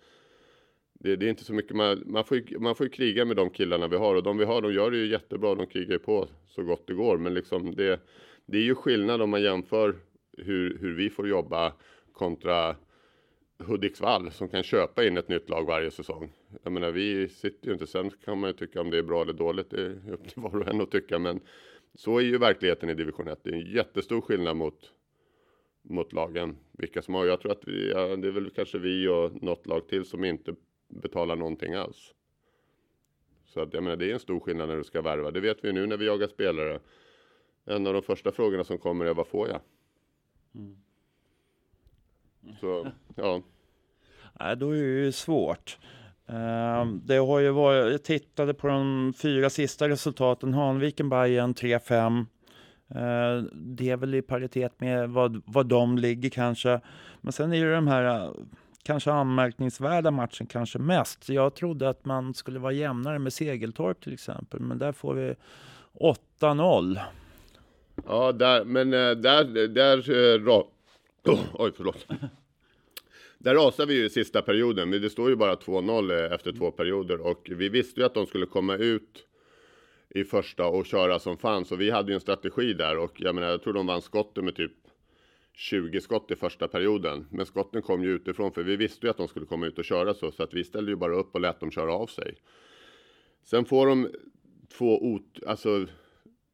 det, 0.94 1.16
det 1.16 1.26
är 1.26 1.30
inte 1.30 1.44
så 1.44 1.54
mycket, 1.54 1.76
man, 1.76 2.04
man, 2.06 2.24
får 2.24 2.38
ju, 2.38 2.60
man 2.60 2.76
får 2.76 2.86
ju 2.86 2.90
kriga 2.90 3.26
med 3.26 3.36
de 3.36 3.50
killarna 3.50 3.88
vi 3.88 3.96
har 3.96 4.16
och 4.16 4.24
de 4.24 4.38
vi 4.38 4.46
har, 4.46 4.62
de 4.62 4.74
gör 4.74 4.92
det 4.92 4.98
ju 4.98 5.08
jättebra, 5.08 5.56
de 5.56 5.68
krigar 5.68 5.94
ju 5.94 6.00
på 6.00 6.28
så 6.48 6.64
gott 6.64 6.88
det 6.88 6.94
går. 6.94 7.18
Men 7.18 7.34
liksom 7.34 7.76
det, 7.76 8.00
det 8.46 8.58
är 8.58 8.64
ju 8.64 8.76
skillnad 8.76 9.22
om 9.22 9.30
man 9.30 9.42
jämför 9.42 9.96
hur, 10.38 10.78
hur 10.78 10.94
vi 10.94 11.10
får 11.10 11.28
jobba 11.28 11.74
kontra 12.14 12.76
Hudiksvall 13.60 14.32
som 14.32 14.50
kan 14.50 14.64
köpa 14.64 15.06
in 15.06 15.18
ett 15.18 15.28
nytt 15.28 15.50
lag 15.50 15.66
varje 15.66 15.92
säsong. 15.92 16.32
Jag 16.64 16.74
menar, 16.74 16.92
vi 16.92 17.30
sitter 17.30 17.68
ju 17.68 17.74
inte, 17.74 17.88
sen 17.88 18.10
kan 18.26 18.40
man 18.40 18.50
ju 18.50 18.54
tycka 18.54 18.82
om 18.82 18.90
det 18.90 18.98
är 18.98 19.04
bra 19.04 19.22
eller 19.22 19.34
dåligt, 19.34 19.70
det 19.70 19.82
är 19.82 20.12
upp 20.12 20.28
till 20.28 20.42
var 20.42 20.56
och 20.56 20.68
en 20.68 20.82
att 20.82 20.92
tycka, 20.92 21.20
men 21.20 21.40
så 21.96 22.18
är 22.18 22.22
ju 22.22 22.38
verkligheten 22.38 22.90
i 22.90 22.94
division 22.94 23.28
1. 23.28 23.40
Det 23.44 23.50
är 23.50 23.54
en 23.54 23.74
jättestor 23.74 24.22
skillnad 24.22 24.58
mot, 24.58 24.94
mot 25.90 26.14
lagen, 26.14 26.58
vilka 26.72 27.02
som 27.02 27.14
har. 27.14 27.26
Jag 27.26 27.42
tror 27.42 27.52
att 27.52 27.68
vi, 27.68 27.92
ja, 27.92 28.16
det 28.16 28.28
är 28.28 28.32
väl 28.32 28.50
kanske 28.50 28.78
vi 28.78 29.08
och 29.08 29.44
något 29.44 29.68
lag 29.68 29.88
till 29.88 30.06
som 30.06 30.24
inte 30.24 30.56
betalar 30.88 31.36
någonting 31.36 31.74
alls. 31.74 32.14
Så 33.46 33.62
att 33.62 33.74
jag 33.74 33.84
menar, 33.84 33.98
det 33.98 34.10
är 34.10 34.14
en 34.14 34.20
stor 34.20 34.40
skillnad 34.40 34.70
när 34.70 34.78
du 34.78 34.84
ska 34.84 35.02
värva. 35.02 35.32
Det 35.32 35.40
vet 35.40 35.58
vi 35.64 35.74
nu 35.74 35.86
när 35.86 35.98
vi 35.98 36.06
jagar 36.06 36.28
spelare. 36.28 36.80
En 37.66 37.88
av 37.88 37.94
de 37.94 38.02
första 38.02 38.32
frågorna 38.32 38.64
som 38.64 38.78
kommer 38.78 39.06
är 39.06 39.14
vad 39.14 39.28
får 39.28 39.50
jag? 39.50 39.60
Mm. 40.56 40.78
Så, 42.60 42.88
ja. 43.16 43.42
Nej, 44.40 44.58
då 44.58 44.72
är 44.72 44.82
det 44.82 45.04
ju 45.04 45.12
svårt. 45.12 45.78
Uh, 46.30 46.86
det 47.06 47.18
har 47.18 47.40
ju 47.40 47.52
varit, 47.52 47.92
jag 47.92 48.04
tittade 48.04 48.54
på 48.54 48.68
de 48.68 49.14
fyra 49.18 49.50
sista 49.50 49.90
resultaten. 49.90 50.54
Hanviken, 50.54 51.10
Bayern 51.10 51.54
3-5. 51.54 52.26
Eh, 52.90 53.44
det 53.54 53.90
är 53.90 53.98
väl 53.98 54.16
i 54.16 54.22
paritet 54.22 54.80
med 54.80 55.10
vad, 55.10 55.42
vad 55.46 55.66
de 55.66 55.98
ligger 55.98 56.30
kanske. 56.30 56.82
Men 57.22 57.34
sen 57.34 57.54
är 57.54 57.66
det 57.66 57.76
de 57.76 57.88
här 57.88 58.26
eh, 58.26 58.32
kanske 58.84 59.12
anmärkningsvärda 59.12 60.12
matchen 60.12 60.48
kanske 60.48 60.80
mest. 60.80 61.30
Jag 61.30 61.56
trodde 61.56 61.90
att 61.90 62.06
man 62.06 62.34
skulle 62.34 62.60
vara 62.60 62.74
jämnare 62.74 63.20
med 63.20 63.34
Segeltorp 63.34 64.02
till 64.02 64.14
exempel, 64.14 64.60
men 64.60 64.78
där 64.78 64.92
får 64.92 65.14
vi 65.14 65.36
8-0. 66.40 67.00
Ja, 68.08 68.32
där, 68.32 68.66
men 68.66 68.94
eh, 68.94 69.12
där, 69.12 69.68
där, 69.68 70.40
ra... 70.40 70.64
oh, 71.26 71.40
oj 71.54 71.72
förlåt. 71.78 72.08
Där 73.40 73.56
rasar 73.56 73.86
vi 73.86 73.94
ju 73.94 74.06
i 74.06 74.10
sista 74.10 74.42
perioden, 74.42 74.92
det 74.92 75.10
står 75.10 75.30
ju 75.30 75.36
bara 75.36 75.56
2-0 75.56 76.34
efter 76.36 76.52
två 76.52 76.72
perioder 76.72 77.22
och 77.22 77.50
vi 77.56 77.70
visste 77.70 78.00
ju 78.00 78.06
att 78.06 78.14
de 78.14 78.26
skulle 78.26 78.46
komma 78.46 78.76
ut 78.76 79.27
i 80.10 80.24
första 80.24 80.68
och 80.68 80.86
köra 80.86 81.20
som 81.20 81.38
fanns 81.38 81.72
och 81.72 81.82
vi 81.82 81.92
hade 81.92 82.12
ju 82.12 82.14
en 82.14 82.22
strategi 82.22 82.74
där 82.74 82.98
och 82.98 83.22
jag 83.22 83.36
menar, 83.36 83.48
jag 83.48 83.64
tror 83.64 83.74
de 83.74 83.88
vann 83.88 84.02
skotten 84.02 84.46
med 84.46 84.56
typ 84.56 84.72
20 85.54 86.02
skott 86.02 86.32
i 86.32 86.36
första 86.36 86.68
perioden. 86.68 87.28
Men 87.32 87.46
skotten 87.46 87.82
kom 87.82 88.04
ju 88.04 88.10
utifrån 88.10 88.52
för 88.52 88.64
vi 88.64 88.76
visste 88.76 89.06
ju 89.06 89.10
att 89.10 89.18
de 89.18 89.28
skulle 89.28 89.46
komma 89.46 89.66
ut 89.66 89.78
och 89.78 89.86
köra 89.86 90.14
så 90.14 90.32
så 90.32 90.44
att 90.44 90.54
vi 90.54 90.64
ställde 90.64 90.92
ju 90.92 90.96
bara 90.96 91.16
upp 91.16 91.36
och 91.36 91.42
lät 91.42 91.60
dem 91.60 91.72
köra 91.72 91.94
av 91.94 92.08
sig. 92.08 92.36
Sen 93.44 93.66
får 93.66 93.88
de 93.88 94.10
två, 94.78 95.04
ot 95.04 95.40
alltså, 95.48 95.86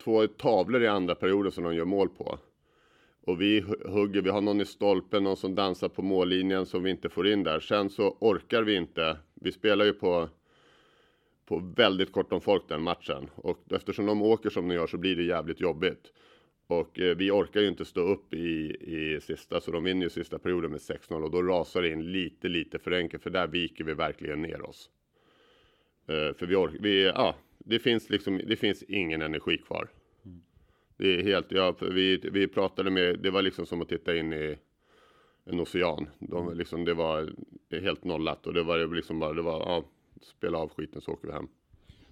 två 0.03 0.27
tavlor 0.27 0.83
i 0.83 0.87
andra 0.87 1.15
perioden 1.15 1.51
som 1.51 1.63
de 1.63 1.75
gör 1.75 1.85
mål 1.85 2.09
på. 2.09 2.39
Och 3.21 3.41
vi 3.41 3.65
hugger, 3.85 4.21
vi 4.21 4.29
har 4.29 4.41
någon 4.41 4.61
i 4.61 4.65
stolpen, 4.65 5.23
någon 5.23 5.37
som 5.37 5.55
dansar 5.55 5.89
på 5.89 6.01
mållinjen 6.01 6.65
som 6.65 6.83
vi 6.83 6.89
inte 6.89 7.09
får 7.09 7.27
in 7.27 7.43
där. 7.43 7.59
Sen 7.59 7.89
så 7.89 8.17
orkar 8.19 8.63
vi 8.63 8.75
inte. 8.75 9.17
Vi 9.33 9.51
spelar 9.51 9.85
ju 9.85 9.93
på, 9.93 10.29
på 11.53 11.73
väldigt 11.75 12.11
kort 12.11 12.33
om 12.33 12.41
folk 12.41 12.67
den 12.67 12.81
matchen. 12.81 13.29
Och 13.35 13.59
eftersom 13.69 14.05
de 14.05 14.21
åker 14.21 14.49
som 14.49 14.67
de 14.67 14.75
gör 14.75 14.87
så 14.87 14.97
blir 14.97 15.15
det 15.15 15.23
jävligt 15.23 15.61
jobbigt. 15.61 16.11
Och 16.67 16.99
eh, 16.99 17.17
vi 17.17 17.31
orkar 17.31 17.61
ju 17.61 17.67
inte 17.67 17.85
stå 17.85 18.01
upp 18.01 18.33
i, 18.33 18.75
i 18.81 19.21
sista, 19.21 19.61
så 19.61 19.71
de 19.71 19.83
vinner 19.83 20.03
ju 20.03 20.09
sista 20.09 20.39
perioden 20.39 20.71
med 20.71 20.79
6-0 20.79 21.23
och 21.23 21.31
då 21.31 21.43
rasar 21.43 21.81
det 21.81 21.89
in 21.89 22.11
lite, 22.11 22.47
lite 22.47 22.79
för 22.79 22.91
enkelt, 22.91 23.23
för 23.23 23.29
där 23.29 23.47
viker 23.47 23.83
vi 23.83 23.93
verkligen 23.93 24.41
ner 24.41 24.61
oss. 24.61 24.89
Eh, 26.07 26.33
för 26.37 26.45
vi 26.45 26.55
orkar, 26.55 26.79
vi, 26.79 27.03
ja, 27.03 27.35
det 27.57 27.79
finns 27.79 28.09
liksom, 28.09 28.41
det 28.47 28.55
finns 28.55 28.83
ingen 28.83 29.21
energi 29.21 29.57
kvar. 29.57 29.87
Det 30.97 31.15
är 31.15 31.23
helt, 31.23 31.51
ja, 31.51 31.75
vi, 31.81 32.17
vi 32.17 32.47
pratade 32.47 32.91
med, 32.91 33.19
det 33.19 33.31
var 33.31 33.41
liksom 33.41 33.65
som 33.65 33.81
att 33.81 33.89
titta 33.89 34.15
in 34.15 34.33
i 34.33 34.57
en 35.45 35.59
ocean. 35.59 36.07
De, 36.19 36.57
liksom, 36.57 36.85
det 36.85 36.93
var 36.93 37.33
helt 37.71 38.03
nollat 38.03 38.47
och 38.47 38.53
det 38.53 38.63
var 38.63 38.95
liksom 38.95 39.19
bara, 39.19 39.33
det 39.33 39.41
var, 39.41 39.59
ja, 39.59 39.83
spela 40.25 40.57
av 40.57 40.69
skiten 40.69 41.01
så 41.01 41.11
åker 41.11 41.27
vi 41.27 41.33
hem. 41.33 41.47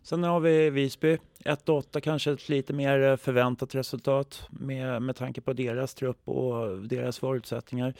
Sen 0.03 0.23
har 0.23 0.39
vi 0.39 0.69
Visby, 0.69 1.17
1-8 1.45 1.99
kanske 1.99 2.31
ett 2.31 2.49
lite 2.49 2.73
mer 2.73 3.17
förväntat 3.17 3.75
resultat 3.75 4.47
med, 4.51 5.01
med 5.01 5.15
tanke 5.15 5.41
på 5.41 5.53
deras 5.53 5.93
trupp 5.93 6.27
och 6.27 6.77
deras 6.79 7.19
förutsättningar. 7.19 7.93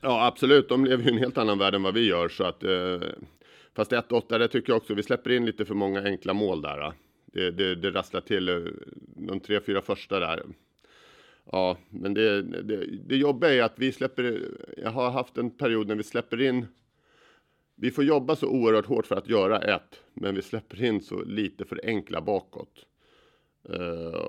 Ja 0.00 0.26
absolut, 0.26 0.68
de 0.68 0.84
lever 0.84 1.04
ju 1.04 1.10
i 1.10 1.12
en 1.12 1.18
helt 1.18 1.38
annan 1.38 1.58
värld 1.58 1.74
än 1.74 1.82
vad 1.82 1.94
vi 1.94 2.06
gör 2.06 2.28
så 2.28 2.44
att 2.44 2.62
eh, 2.62 3.00
Fast 3.76 3.92
1-8 3.92 4.38
det 4.38 4.48
tycker 4.48 4.72
jag 4.72 4.76
också, 4.76 4.94
vi 4.94 5.02
släpper 5.02 5.30
in 5.30 5.46
lite 5.46 5.64
för 5.64 5.74
många 5.74 6.02
enkla 6.02 6.34
mål 6.34 6.62
där. 6.62 6.92
Det, 7.26 7.50
det, 7.50 7.74
det 7.74 7.90
rasslar 7.90 8.20
till 8.20 8.48
eh, 8.48 8.60
de 9.16 9.40
tre, 9.40 9.60
fyra 9.60 9.82
första 9.82 10.20
där. 10.20 10.42
Ja, 11.52 11.76
men 11.90 12.14
det, 12.14 12.42
det, 12.42 12.86
det 12.86 13.16
jobbiga 13.16 13.52
är 13.52 13.62
att 13.62 13.78
vi 13.78 13.92
släpper, 13.92 14.42
jag 14.76 14.90
har 14.90 15.10
haft 15.10 15.38
en 15.38 15.50
period 15.50 15.86
när 15.86 15.94
vi 15.94 16.02
släpper 16.02 16.40
in 16.40 16.66
vi 17.76 17.90
får 17.90 18.04
jobba 18.04 18.36
så 18.36 18.48
oerhört 18.48 18.86
hårt 18.86 19.06
för 19.06 19.16
att 19.16 19.28
göra 19.28 19.58
ett, 19.58 20.02
men 20.14 20.34
vi 20.34 20.42
släpper 20.42 20.84
in 20.84 21.00
så 21.00 21.22
lite 21.24 21.64
för 21.64 21.80
enkla 21.84 22.20
bakåt. 22.20 22.86
Uh, 23.70 24.28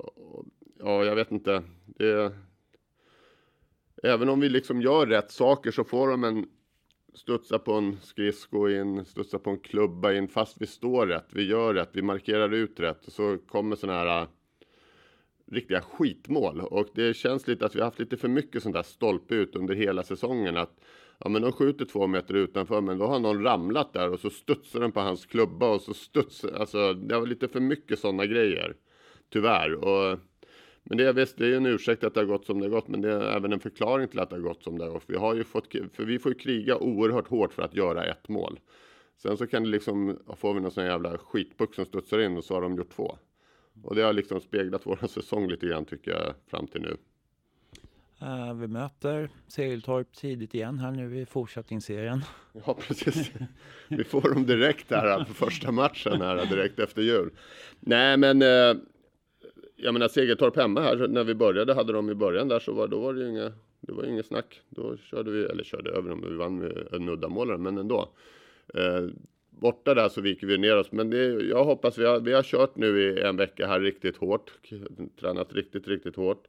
ja, 0.79 1.05
jag 1.05 1.15
vet 1.15 1.31
inte. 1.31 1.63
Det, 1.85 2.33
även 4.03 4.29
om 4.29 4.39
vi 4.39 4.49
liksom 4.49 4.81
gör 4.81 5.07
rätt 5.07 5.31
saker 5.31 5.71
så 5.71 5.83
får 5.83 6.07
de 6.07 6.23
en 6.23 6.45
studsa 7.13 7.59
på 7.59 7.73
en 7.73 7.97
skridsko 8.01 8.69
in, 8.69 9.05
studsa 9.05 9.39
på 9.39 9.49
en 9.49 9.59
klubba 9.59 10.13
in, 10.13 10.27
fast 10.27 10.61
vi 10.61 10.67
står 10.67 11.07
rätt, 11.07 11.27
vi 11.29 11.43
gör 11.43 11.73
rätt, 11.73 11.89
vi 11.93 12.01
markerar 12.01 12.53
ut 12.53 12.79
rätt 12.79 13.05
och 13.05 13.13
så 13.13 13.37
kommer 13.47 13.75
sådana 13.75 13.99
här 13.99 14.27
riktiga 15.51 15.81
skitmål 15.81 16.61
och 16.61 16.87
det 16.93 17.13
känns 17.13 17.47
lite 17.47 17.65
att 17.65 17.75
vi 17.75 17.79
har 17.79 17.85
haft 17.85 17.99
lite 17.99 18.17
för 18.17 18.27
mycket 18.27 18.63
sånt 18.63 18.75
där 18.75 18.83
stolpe 18.83 19.35
ut 19.35 19.55
under 19.55 19.75
hela 19.75 20.03
säsongen 20.03 20.57
att 20.57 20.79
Ja 21.19 21.29
men 21.29 21.41
de 21.41 21.51
skjuter 21.51 21.85
två 21.85 22.07
meter 22.07 22.33
utanför 22.33 22.81
men 22.81 22.97
då 22.97 23.07
har 23.07 23.19
någon 23.19 23.43
ramlat 23.43 23.93
där 23.93 24.11
och 24.11 24.19
så 24.19 24.29
studsar 24.29 24.79
den 24.79 24.91
på 24.91 24.99
hans 24.99 25.25
klubba 25.25 25.69
och 25.69 25.81
så 25.81 25.93
studsar, 25.93 26.51
alltså 26.51 26.93
det 26.93 27.19
var 27.19 27.27
lite 27.27 27.47
för 27.47 27.59
mycket 27.59 27.99
sådana 27.99 28.25
grejer. 28.25 28.75
Tyvärr. 29.29 29.73
Och, 29.73 30.19
men 30.83 30.97
det 30.97 31.05
är 31.05 31.13
visst, 31.13 31.37
det 31.37 31.45
är 31.45 31.49
ju 31.49 31.55
en 31.55 31.65
ursäkt 31.65 32.03
att 32.03 32.13
det 32.13 32.19
har 32.19 32.25
gått 32.25 32.45
som 32.45 32.59
det 32.59 32.65
har 32.65 32.71
gått 32.71 32.87
men 32.87 33.01
det 33.01 33.13
är 33.13 33.35
även 33.35 33.53
en 33.53 33.59
förklaring 33.59 34.07
till 34.07 34.19
att 34.19 34.29
det 34.29 34.35
har 34.35 34.43
gått 34.43 34.63
som 34.63 34.77
det 34.77 34.85
har 34.85 34.91
gått. 34.91 35.03
Vi 35.07 35.15
har 35.15 35.35
ju 35.35 35.43
fått, 35.43 35.67
för 35.93 36.05
vi 36.05 36.19
får 36.19 36.31
ju 36.31 36.37
kriga 36.37 36.77
oerhört 36.77 37.27
hårt 37.27 37.53
för 37.53 37.61
att 37.61 37.75
göra 37.75 38.05
ett 38.05 38.29
mål. 38.29 38.59
Sen 39.17 39.37
så 39.37 39.47
kan 39.47 39.63
det 39.63 39.69
liksom, 39.69 40.19
får 40.37 40.53
vi 40.53 40.59
någon 40.59 40.71
sån 40.71 40.85
jävla 40.85 41.17
skitpuck 41.17 41.75
som 41.75 41.85
studsar 41.85 42.19
in 42.19 42.37
och 42.37 42.43
så 42.43 42.53
har 42.53 42.61
de 42.61 42.75
gjort 42.75 42.95
två. 42.95 43.17
Och 43.83 43.95
det 43.95 44.01
har 44.01 44.13
liksom 44.13 44.41
speglat 44.41 44.85
våran 44.85 45.09
säsong 45.09 45.47
lite 45.47 45.67
grann 45.67 45.85
tycker 45.85 46.11
jag 46.11 46.33
fram 46.47 46.67
till 46.67 46.81
nu. 46.81 46.97
Uh, 48.21 48.53
vi 48.53 48.67
möter 48.67 49.29
Segeltorp 49.47 50.13
tidigt 50.13 50.55
igen 50.55 50.79
här 50.79 50.91
nu 50.91 51.19
i 51.19 51.25
fortsättningsserien. 51.25 52.21
Ja, 52.65 52.77
precis. 52.87 53.31
Vi 53.87 54.03
får 54.03 54.33
dem 54.33 54.45
direkt 54.45 54.91
här 54.91 55.23
på 55.23 55.33
första 55.33 55.71
matchen 55.71 56.21
här 56.21 56.45
direkt 56.45 56.79
efter 56.79 57.01
jul. 57.01 57.29
Nej, 57.79 58.17
men 58.17 58.41
uh, 58.41 58.77
jag 59.75 59.93
menar 59.93 60.07
Segeltorp 60.07 60.55
hemma 60.55 60.81
här 60.81 61.07
när 61.07 61.23
vi 61.23 61.35
började 61.35 61.73
hade 61.73 61.93
de 61.93 62.09
i 62.09 62.15
början 62.15 62.47
där 62.47 62.59
så 62.59 62.73
var 62.73 62.87
då 62.87 62.99
var 62.99 63.13
det 63.13 63.19
ju 63.19 63.29
inga, 63.29 63.51
det 63.81 63.93
var 63.93 64.03
inget 64.03 64.25
snack. 64.25 64.61
Då 64.69 64.97
körde 64.97 65.31
vi, 65.31 65.45
eller 65.45 65.63
körde 65.63 65.91
över 65.91 66.09
dem, 66.09 66.25
vi 66.29 66.35
vann 66.35 66.57
med 66.57 66.87
en 66.91 67.09
uddamålare, 67.09 67.57
men 67.57 67.77
ändå. 67.77 68.09
Uh, 68.77 69.09
borta 69.59 69.93
där 69.93 70.09
så 70.09 70.21
viker 70.21 70.47
vi 70.47 70.57
ner 70.57 70.77
oss, 70.77 70.91
men 70.91 71.09
det, 71.09 71.25
jag 71.25 71.63
hoppas 71.63 71.97
vi 71.97 72.05
har, 72.05 72.19
vi 72.19 72.33
har 72.33 72.43
kört 72.43 72.75
nu 72.75 73.01
i 73.01 73.21
en 73.21 73.37
vecka 73.37 73.67
här 73.67 73.79
riktigt 73.79 74.17
hårt, 74.17 74.51
tränat 75.19 75.53
riktigt, 75.53 75.87
riktigt 75.87 76.15
hårt. 76.15 76.47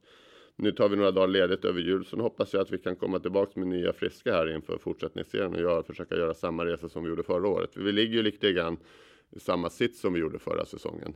Nu 0.57 0.73
tar 0.73 0.89
vi 0.89 0.97
några 0.97 1.11
dagar 1.11 1.29
ledigt 1.29 1.65
över 1.65 1.81
jul, 1.81 2.05
Sen 2.05 2.21
hoppas 2.21 2.53
jag 2.55 2.63
att 2.63 2.71
vi 2.71 2.79
kan 2.79 2.97
komma 2.97 3.19
tillbaka 3.19 3.61
med 3.61 3.69
nya 3.69 3.93
friska 3.93 4.33
här 4.33 4.55
inför 4.55 4.79
fortsättningsserien 4.79 5.55
och 5.55 5.61
göra, 5.61 5.83
försöka 5.83 6.17
göra 6.17 6.35
samma 6.35 6.65
resa 6.65 6.89
som 6.89 7.03
vi 7.03 7.09
gjorde 7.09 7.23
förra 7.23 7.49
året. 7.49 7.77
Vi 7.77 7.93
ligger 7.93 8.15
ju 8.15 8.23
lite 8.23 8.53
grann 8.53 8.77
i 9.31 9.41
samma 9.41 9.71
sits 9.71 10.01
som 10.01 10.13
vi 10.13 10.21
gjorde 10.21 10.39
förra 10.39 10.65
säsongen. 10.65 11.15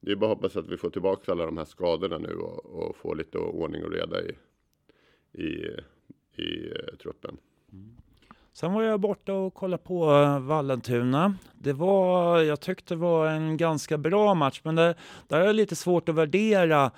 Det 0.00 0.12
är 0.12 0.16
bara 0.16 0.32
att 0.32 0.36
hoppas 0.36 0.56
att 0.56 0.68
vi 0.68 0.76
får 0.76 0.90
tillbaka 0.90 1.32
alla 1.32 1.46
de 1.46 1.56
här 1.56 1.64
skadorna 1.64 2.18
nu 2.18 2.32
och, 2.34 2.66
och 2.66 2.96
får 2.96 3.16
lite 3.16 3.38
ordning 3.38 3.84
och 3.84 3.92
reda 3.92 4.22
i, 4.22 4.36
i, 5.32 5.70
i 6.42 6.70
eh, 6.70 6.96
truppen. 7.02 7.36
Mm. 7.72 7.96
Sen 8.52 8.72
var 8.72 8.82
jag 8.82 9.00
borta 9.00 9.32
och 9.32 9.54
kollade 9.54 9.82
på 9.82 10.12
eh, 10.12 10.40
Vallentuna. 10.40 11.34
Det 11.58 11.72
var, 11.72 12.38
jag 12.40 12.60
tyckte 12.60 12.94
det 12.94 12.98
var 12.98 13.26
en 13.26 13.56
ganska 13.56 13.98
bra 13.98 14.34
match, 14.34 14.60
men 14.64 14.74
det, 14.74 14.94
där 15.28 15.40
är 15.40 15.46
det 15.46 15.52
lite 15.52 15.76
svårt 15.76 16.08
att 16.08 16.14
värdera. 16.14 16.90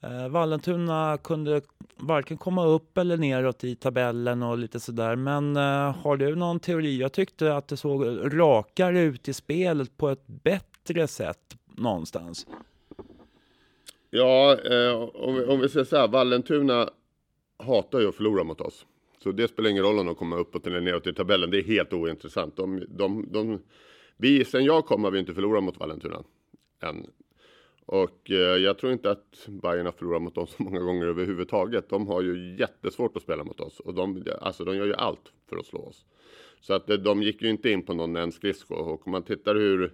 Eh, 0.00 0.28
Vallentuna 0.28 1.18
kunde 1.22 1.60
varken 1.96 2.36
komma 2.36 2.66
upp 2.66 2.98
eller 2.98 3.16
neråt 3.16 3.64
i 3.64 3.76
tabellen 3.76 4.42
och 4.42 4.58
lite 4.58 4.80
sådär. 4.80 5.16
Men 5.16 5.56
eh, 5.56 5.96
har 5.96 6.16
du 6.16 6.36
någon 6.36 6.60
teori? 6.60 7.00
Jag 7.00 7.12
tyckte 7.12 7.56
att 7.56 7.68
det 7.68 7.76
såg 7.76 8.04
rakare 8.38 9.00
ut 9.00 9.28
i 9.28 9.32
spelet 9.32 9.96
på 9.96 10.08
ett 10.08 10.26
bättre 10.26 11.06
sätt 11.06 11.56
någonstans. 11.66 12.46
Ja, 14.10 14.52
eh, 14.52 15.00
om, 15.14 15.34
vi, 15.34 15.44
om 15.44 15.60
vi 15.60 15.68
säger 15.68 15.84
så 15.84 15.96
här, 15.96 16.08
Vallentuna 16.08 16.88
hatar 17.58 18.00
ju 18.00 18.08
att 18.08 18.14
förlora 18.14 18.44
mot 18.44 18.60
oss. 18.60 18.86
Så 19.22 19.32
det 19.32 19.48
spelar 19.48 19.70
ingen 19.70 19.82
roll 19.82 19.98
om 19.98 20.06
de 20.06 20.14
kommer 20.14 20.38
uppåt 20.38 20.66
eller 20.66 20.80
neråt 20.80 21.06
i 21.06 21.12
tabellen. 21.12 21.50
Det 21.50 21.58
är 21.58 21.62
helt 21.62 21.92
ointressant. 21.92 22.56
De, 22.56 22.84
de, 22.88 23.32
de, 23.32 23.62
vi, 24.16 24.44
sen 24.44 24.64
jag 24.64 24.86
kom 24.86 25.04
har 25.04 25.10
vi 25.10 25.18
inte 25.18 25.34
förlorat 25.34 25.64
mot 25.64 25.78
Vallentuna 25.78 26.24
än. 26.82 27.06
Och 27.86 28.30
eh, 28.30 28.36
jag 28.36 28.78
tror 28.78 28.92
inte 28.92 29.10
att 29.10 29.46
Bayern 29.48 29.86
har 29.86 29.92
förlorat 29.92 30.22
mot 30.22 30.34
dem 30.34 30.46
så 30.46 30.62
många 30.62 30.80
gånger 30.80 31.06
överhuvudtaget. 31.06 31.88
De 31.88 32.06
har 32.06 32.22
ju 32.22 32.56
jättesvårt 32.56 33.16
att 33.16 33.22
spela 33.22 33.44
mot 33.44 33.60
oss 33.60 33.80
och 33.80 33.94
de, 33.94 34.24
alltså, 34.40 34.64
de 34.64 34.76
gör 34.76 34.86
ju 34.86 34.94
allt 34.94 35.32
för 35.48 35.56
att 35.56 35.66
slå 35.66 35.80
oss. 35.80 36.04
Så 36.60 36.74
att 36.74 36.90
eh, 36.90 36.96
de 36.96 37.22
gick 37.22 37.42
ju 37.42 37.50
inte 37.50 37.70
in 37.70 37.82
på 37.82 37.94
någon 37.94 38.16
enda 38.16 38.32
skridsko 38.32 38.74
och 38.74 39.06
om 39.06 39.12
man 39.12 39.22
tittar 39.22 39.54
hur 39.54 39.92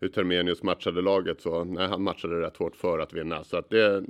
hur 0.00 0.08
Termenius 0.08 0.62
matchade 0.62 1.02
laget 1.02 1.40
så 1.40 1.64
nej, 1.64 1.88
han 1.88 2.02
matchade 2.02 2.40
rätt 2.40 2.56
hårt 2.56 2.76
för 2.76 2.98
att 2.98 3.12
vinna. 3.12 3.44
Så 3.44 3.56
att 3.56 3.70
det, 3.70 4.04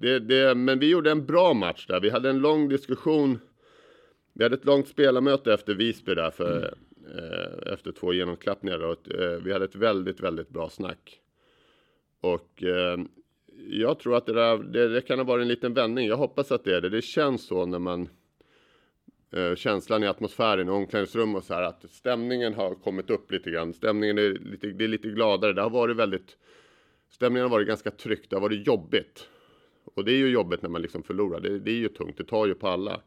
det, 0.00 0.18
det, 0.18 0.54
men 0.54 0.78
vi 0.78 0.90
gjorde 0.90 1.10
en 1.10 1.26
bra 1.26 1.54
match 1.54 1.86
där. 1.86 2.00
Vi 2.00 2.10
hade 2.10 2.30
en 2.30 2.38
lång 2.38 2.68
diskussion. 2.68 3.38
Vi 4.32 4.42
hade 4.42 4.56
ett 4.56 4.64
långt 4.64 4.88
spelarmöte 4.88 5.52
efter 5.52 5.74
Visby 5.74 6.14
där 6.14 6.30
för, 6.30 6.56
mm. 6.56 7.18
eh, 7.18 7.72
efter 7.72 7.92
två 7.92 8.12
genomklappningar. 8.12 8.84
Och, 8.84 9.10
eh, 9.10 9.40
vi 9.42 9.52
hade 9.52 9.64
ett 9.64 9.76
väldigt, 9.76 10.20
väldigt 10.20 10.48
bra 10.48 10.70
snack. 10.70 11.20
Och 12.20 12.62
eh, 12.62 12.98
jag 13.68 13.98
tror 13.98 14.16
att 14.16 14.26
det, 14.26 14.32
där, 14.32 14.58
det, 14.58 14.88
det, 14.88 15.00
kan 15.00 15.18
ha 15.18 15.24
varit 15.24 15.42
en 15.42 15.48
liten 15.48 15.74
vändning. 15.74 16.06
Jag 16.06 16.16
hoppas 16.16 16.52
att 16.52 16.64
det 16.64 16.76
är 16.76 16.80
det. 16.80 16.88
Det 16.88 17.02
känns 17.02 17.46
så 17.46 17.66
när 17.66 17.78
man 17.78 18.08
eh, 19.32 19.54
känslan 19.54 20.02
i 20.02 20.06
atmosfären 20.06 20.68
i 20.68 20.70
omklädningsrum 20.70 21.34
och 21.34 21.44
så 21.44 21.54
här 21.54 21.62
att 21.62 21.90
stämningen 21.90 22.54
har 22.54 22.74
kommit 22.74 23.10
upp 23.10 23.32
lite 23.32 23.50
grann. 23.50 23.74
Stämningen 23.74 24.18
är 24.18 24.30
lite, 24.30 24.66
det 24.66 24.84
är 24.84 24.88
lite 24.88 25.08
gladare. 25.08 25.52
Det 25.52 25.62
har 25.62 25.70
varit 25.70 25.96
väldigt 25.96 26.36
Stämningen 27.08 27.42
har 27.42 27.50
varit 27.50 27.68
ganska 27.68 27.90
tryckt. 27.90 28.30
Det 28.30 28.36
har 28.36 28.40
varit 28.40 28.66
jobbigt. 28.66 29.28
Och 29.94 30.04
det 30.04 30.12
är 30.12 30.18
ju 30.18 30.28
jobbigt 30.28 30.62
när 30.62 30.70
man 30.70 30.82
liksom 30.82 31.02
förlorar. 31.02 31.40
Det, 31.40 31.58
det 31.58 31.70
är 31.70 31.74
ju 31.74 31.88
tungt. 31.88 32.18
Det 32.18 32.24
tar 32.24 32.46
ju 32.46 32.54
på 32.54 32.68
alla. 32.68 33.00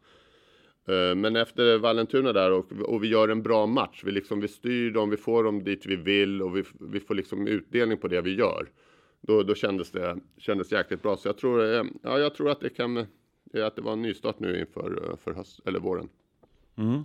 Eh, 0.90 1.16
men 1.16 1.36
efter 1.36 1.78
Vallentuna 1.78 2.34
där 2.34 2.52
och, 2.52 2.72
och, 2.72 3.04
vi 3.04 3.08
gör 3.08 3.30
en 3.30 3.44
bra 3.44 3.66
match. 3.66 4.02
Vi, 4.06 4.12
liksom, 4.12 4.40
vi 4.40 4.48
styr 4.48 4.92
dem, 4.92 5.10
vi 5.10 5.18
får 5.18 5.44
dem 5.44 5.64
dit 5.64 5.86
vi 5.86 5.96
vill 5.96 6.42
och 6.42 6.58
vi, 6.58 6.64
vi 6.80 7.00
får 7.00 7.16
liksom 7.16 7.48
utdelning 7.48 7.98
på 7.98 8.08
det 8.08 8.22
vi 8.22 8.36
gör. 8.36 8.70
Då, 9.22 9.44
då 9.44 9.56
kändes 9.56 9.92
det 9.92 10.18
kändes 10.38 10.72
jäkligt 10.72 11.02
bra. 11.02 11.18
Så 11.18 11.28
jag 11.28 11.38
tror, 11.38 11.74
eh, 11.74 11.84
ja, 12.04 12.20
jag 12.20 12.36
tror 12.36 12.50
att 12.50 12.60
det 12.60 12.70
kan 12.70 12.98
eh, 12.98 13.66
att 13.66 13.76
det 13.76 13.82
var 13.82 13.94
en 13.94 14.02
nystart 14.02 14.40
nu 14.40 14.60
inför 14.60 15.18
för 15.24 15.34
höst, 15.34 15.60
eller 15.66 15.80
våren. 15.80 16.10
Mm. 16.78 17.04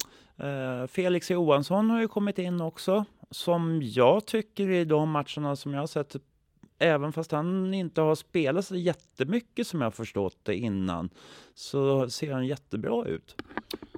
Felix 0.89 1.31
e. 1.31 1.35
Johansson 1.35 1.91
har 1.91 2.01
ju 2.01 2.09
kommit 2.09 2.39
in 2.39 2.61
också, 2.61 3.05
som 3.31 3.81
jag 3.83 4.27
tycker 4.27 4.71
i 4.71 4.85
de 4.85 5.11
matcherna 5.11 5.57
som 5.57 5.75
jag 5.75 5.81
har 5.81 5.87
sett 5.87 6.17
även 6.79 7.13
fast 7.13 7.33
han 7.33 7.75
inte 7.75 8.01
har 8.01 8.15
spelat 8.15 8.65
så 8.65 8.77
jättemycket 8.77 9.67
som 9.67 9.81
jag 9.81 9.95
förstått 9.95 10.39
det 10.43 10.57
innan, 10.57 11.11
så 11.55 12.11
ser 12.11 12.33
han 12.33 12.47
jättebra 12.47 13.07
ut. 13.07 13.37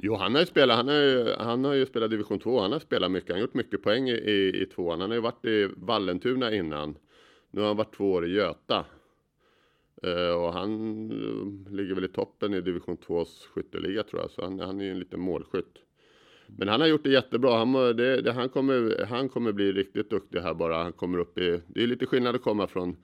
Jo, 0.03 0.17
han 0.17 0.35
har 0.35 0.41
ju 0.41 0.47
spelat, 0.47 0.77
han 0.77 0.89
har 0.89 0.95
ju, 0.95 1.35
han 1.39 1.65
har 1.65 1.75
ju 1.75 1.87
spelat 1.87 2.11
division 2.11 2.39
2, 2.39 2.61
han 2.61 2.73
har 2.73 2.79
spelat 2.79 3.11
mycket, 3.11 3.31
han 3.31 3.37
har 3.37 3.41
gjort 3.41 3.55
mycket 3.55 3.83
poäng 3.83 4.09
i, 4.09 4.13
i, 4.13 4.63
i 4.63 4.67
tvåan. 4.67 5.01
Han 5.01 5.11
har 5.11 5.15
ju 5.15 5.23
varit 5.23 5.45
i 5.45 5.69
Vallentuna 5.77 6.55
innan. 6.55 6.99
Nu 7.51 7.61
har 7.61 7.69
han 7.69 7.77
varit 7.77 7.97
två 7.97 8.13
år 8.13 8.27
i 8.27 8.33
Göta. 8.33 8.85
Uh, 10.05 10.31
och 10.31 10.53
han 10.53 10.71
uh, 11.13 11.73
ligger 11.73 11.95
väl 11.95 12.05
i 12.05 12.09
toppen 12.09 12.55
i 12.55 12.61
division 12.61 12.97
2s 12.97 13.49
skytteliga 13.55 14.03
tror 14.03 14.23
jag, 14.23 14.31
så 14.31 14.43
han, 14.43 14.61
han 14.61 14.81
är 14.81 14.85
ju 14.85 14.91
en 14.91 14.99
liten 14.99 15.21
målskytt. 15.21 15.79
Men 16.47 16.69
han 16.69 16.81
har 16.81 16.89
gjort 16.89 17.05
det 17.05 17.11
jättebra. 17.11 17.59
Han, 17.59 17.73
det, 17.73 18.23
det, 18.23 18.33
han, 18.33 18.49
kommer, 18.49 19.07
han 19.09 19.29
kommer 19.29 19.53
bli 19.53 19.73
riktigt 19.73 20.11
duktig 20.11 20.41
här 20.41 20.55
bara. 20.55 20.83
Han 20.83 20.93
kommer 20.93 21.19
upp 21.19 21.39
i, 21.39 21.61
det 21.67 21.83
är 21.83 21.87
lite 21.87 22.07
skillnad 22.07 22.35
att 22.35 22.43
komma 22.43 22.67
från 22.67 22.97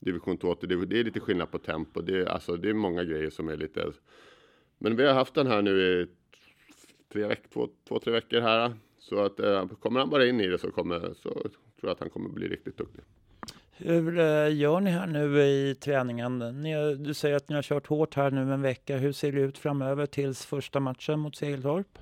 division 0.00 0.36
2 0.36 0.54
till 0.54 0.68
division, 0.68 0.88
det 0.88 1.00
är 1.00 1.04
lite 1.04 1.20
skillnad 1.20 1.50
på 1.50 1.58
tempo. 1.58 2.00
Det 2.00 2.18
är, 2.18 2.24
alltså, 2.24 2.56
det 2.56 2.68
är 2.68 2.74
många 2.74 3.04
grejer 3.04 3.30
som 3.30 3.48
är 3.48 3.56
lite... 3.56 3.92
Men 4.78 4.96
vi 4.96 5.06
har 5.06 5.14
haft 5.14 5.34
den 5.34 5.46
här 5.46 5.62
nu 5.62 5.80
i 5.80 6.06
tre 7.12 7.26
veck, 7.26 7.50
två, 7.52 7.68
två, 7.88 7.98
tre 7.98 8.12
veckor 8.12 8.40
här. 8.40 8.72
Så 8.98 9.24
att 9.24 9.40
eh, 9.40 9.66
kommer 9.66 10.00
han 10.00 10.10
bara 10.10 10.26
in 10.26 10.40
i 10.40 10.46
det 10.46 10.58
så, 10.58 10.70
kommer, 10.70 11.00
så 11.00 11.30
tror 11.30 11.52
jag 11.80 11.90
att 11.90 12.00
han 12.00 12.10
kommer 12.10 12.28
bli 12.28 12.48
riktigt 12.48 12.76
duktig. 12.76 13.02
Hur 13.72 14.18
eh, 14.18 14.56
gör 14.56 14.80
ni 14.80 14.90
här 14.90 15.06
nu 15.06 15.40
i 15.40 15.74
träningen? 15.74 16.38
Ni, 16.38 16.94
du 16.94 17.14
säger 17.14 17.36
att 17.36 17.48
ni 17.48 17.54
har 17.54 17.62
kört 17.62 17.86
hårt 17.86 18.14
här 18.14 18.30
nu 18.30 18.52
en 18.52 18.62
vecka. 18.62 18.96
Hur 18.96 19.12
ser 19.12 19.32
det 19.32 19.40
ut 19.40 19.58
framöver 19.58 20.06
tills 20.06 20.46
första 20.46 20.80
matchen 20.80 21.20
mot 21.20 21.36
Segeltorp? 21.36 21.98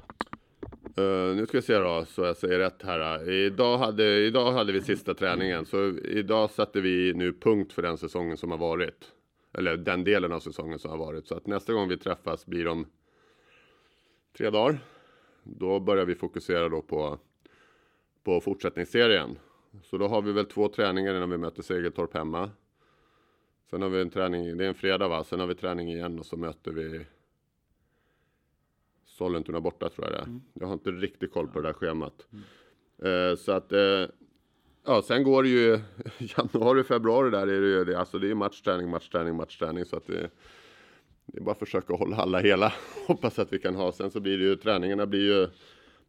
Uh, 0.99 1.37
nu 1.37 1.47
ska 1.47 1.59
vi 1.59 1.63
se 1.63 1.79
då, 1.79 2.05
så 2.05 2.23
jag 2.23 2.37
säger 2.37 2.59
rätt 2.59 2.83
här. 2.83 3.31
Idag 3.31 3.79
hade, 3.79 4.05
idag 4.05 4.53
hade 4.53 4.73
vi 4.73 4.81
sista 4.81 5.15
träningen, 5.15 5.67
så 5.67 5.87
idag 5.99 6.51
satte 6.51 6.81
vi 6.81 7.15
nu 7.15 7.33
punkt 7.33 7.73
för 7.73 7.83
den 7.83 7.99
säsongen 7.99 8.37
som 8.37 8.51
har 8.51 8.59
varit. 8.59 9.13
Eller 9.53 9.77
den 9.77 10.05
delen 10.05 10.33
av 10.33 10.41
säsongen 10.41 10.79
som 10.79 10.91
har 10.91 10.99
varit. 10.99 11.27
Så 11.27 11.35
att 11.35 11.47
nästa 11.47 11.73
gång 11.73 11.89
vi 11.89 11.97
träffas 11.97 12.47
blir 12.47 12.69
om 12.69 12.87
tre 14.37 14.51
dagar. 14.51 14.79
Då 15.43 15.81
börjar 15.81 16.05
vi 16.05 16.15
fokusera 16.15 16.69
då 16.69 16.83
på, 16.83 17.19
på 18.25 18.41
fortsättningsserien. 18.41 19.39
Så 19.83 19.99
då 19.99 20.09
har 20.09 20.23
vi 20.23 20.33
väl 20.33 20.47
två 20.47 20.69
träningar 20.69 21.15
innan 21.15 21.31
vi 21.31 21.39
möter 21.39 21.63
Segeltorp 21.63 22.15
hemma. 22.15 22.51
Sen 23.71 23.83
har 23.83 23.89
vi 23.89 24.01
en 24.01 24.11
träning, 24.11 24.57
det 24.57 24.65
är 24.65 24.69
en 24.69 24.75
fredag 24.75 25.09
va, 25.09 25.25
sen 25.25 25.41
har 25.41 25.47
vi 25.47 25.55
träning 25.55 25.93
igen 25.93 26.19
och 26.19 26.27
så 26.27 26.37
möter 26.37 26.73
vi 26.73 27.07
Sollentuna 29.19 29.61
borta 29.61 29.89
tror 29.89 30.07
jag 30.07 30.15
det 30.15 30.19
är. 30.19 30.27
Mm. 30.27 30.43
Jag 30.55 30.67
har 30.67 30.73
inte 30.73 30.91
riktigt 30.91 31.33
koll 31.33 31.49
på 31.49 31.61
det 31.61 31.69
där 31.69 31.73
schemat. 31.73 32.27
Mm. 32.33 33.31
Eh, 33.31 33.37
så 33.37 33.53
att, 33.53 33.73
eh, 33.73 34.07
ja 34.87 35.03
sen 35.03 35.23
går 35.23 35.43
det 35.43 35.49
ju 35.49 35.81
januari, 36.19 36.85
februari 36.85 37.31
där 37.31 37.47
är 37.47 37.61
det 37.61 37.67
ju 37.67 37.85
det, 37.85 37.99
alltså 37.99 38.19
det 38.19 38.31
är 38.31 38.35
matchträning, 38.35 38.91
matchträning, 38.91 39.37
matchträning 39.37 39.85
så 39.85 39.97
att 39.97 40.07
det, 40.07 40.31
det 41.27 41.39
är 41.39 41.43
bara 41.43 41.53
att 41.53 41.59
försöka 41.59 41.95
hålla 41.95 42.17
alla 42.17 42.39
hela. 42.39 42.73
Hoppas 43.07 43.39
att 43.39 43.53
vi 43.53 43.59
kan 43.59 43.75
ha. 43.75 43.93
Sen 43.93 44.11
så 44.11 44.21
blir 44.21 44.39
det 44.39 44.45
ju 44.45 44.57
träningarna 44.57 45.07
blir 45.07 45.41
ju 45.41 45.49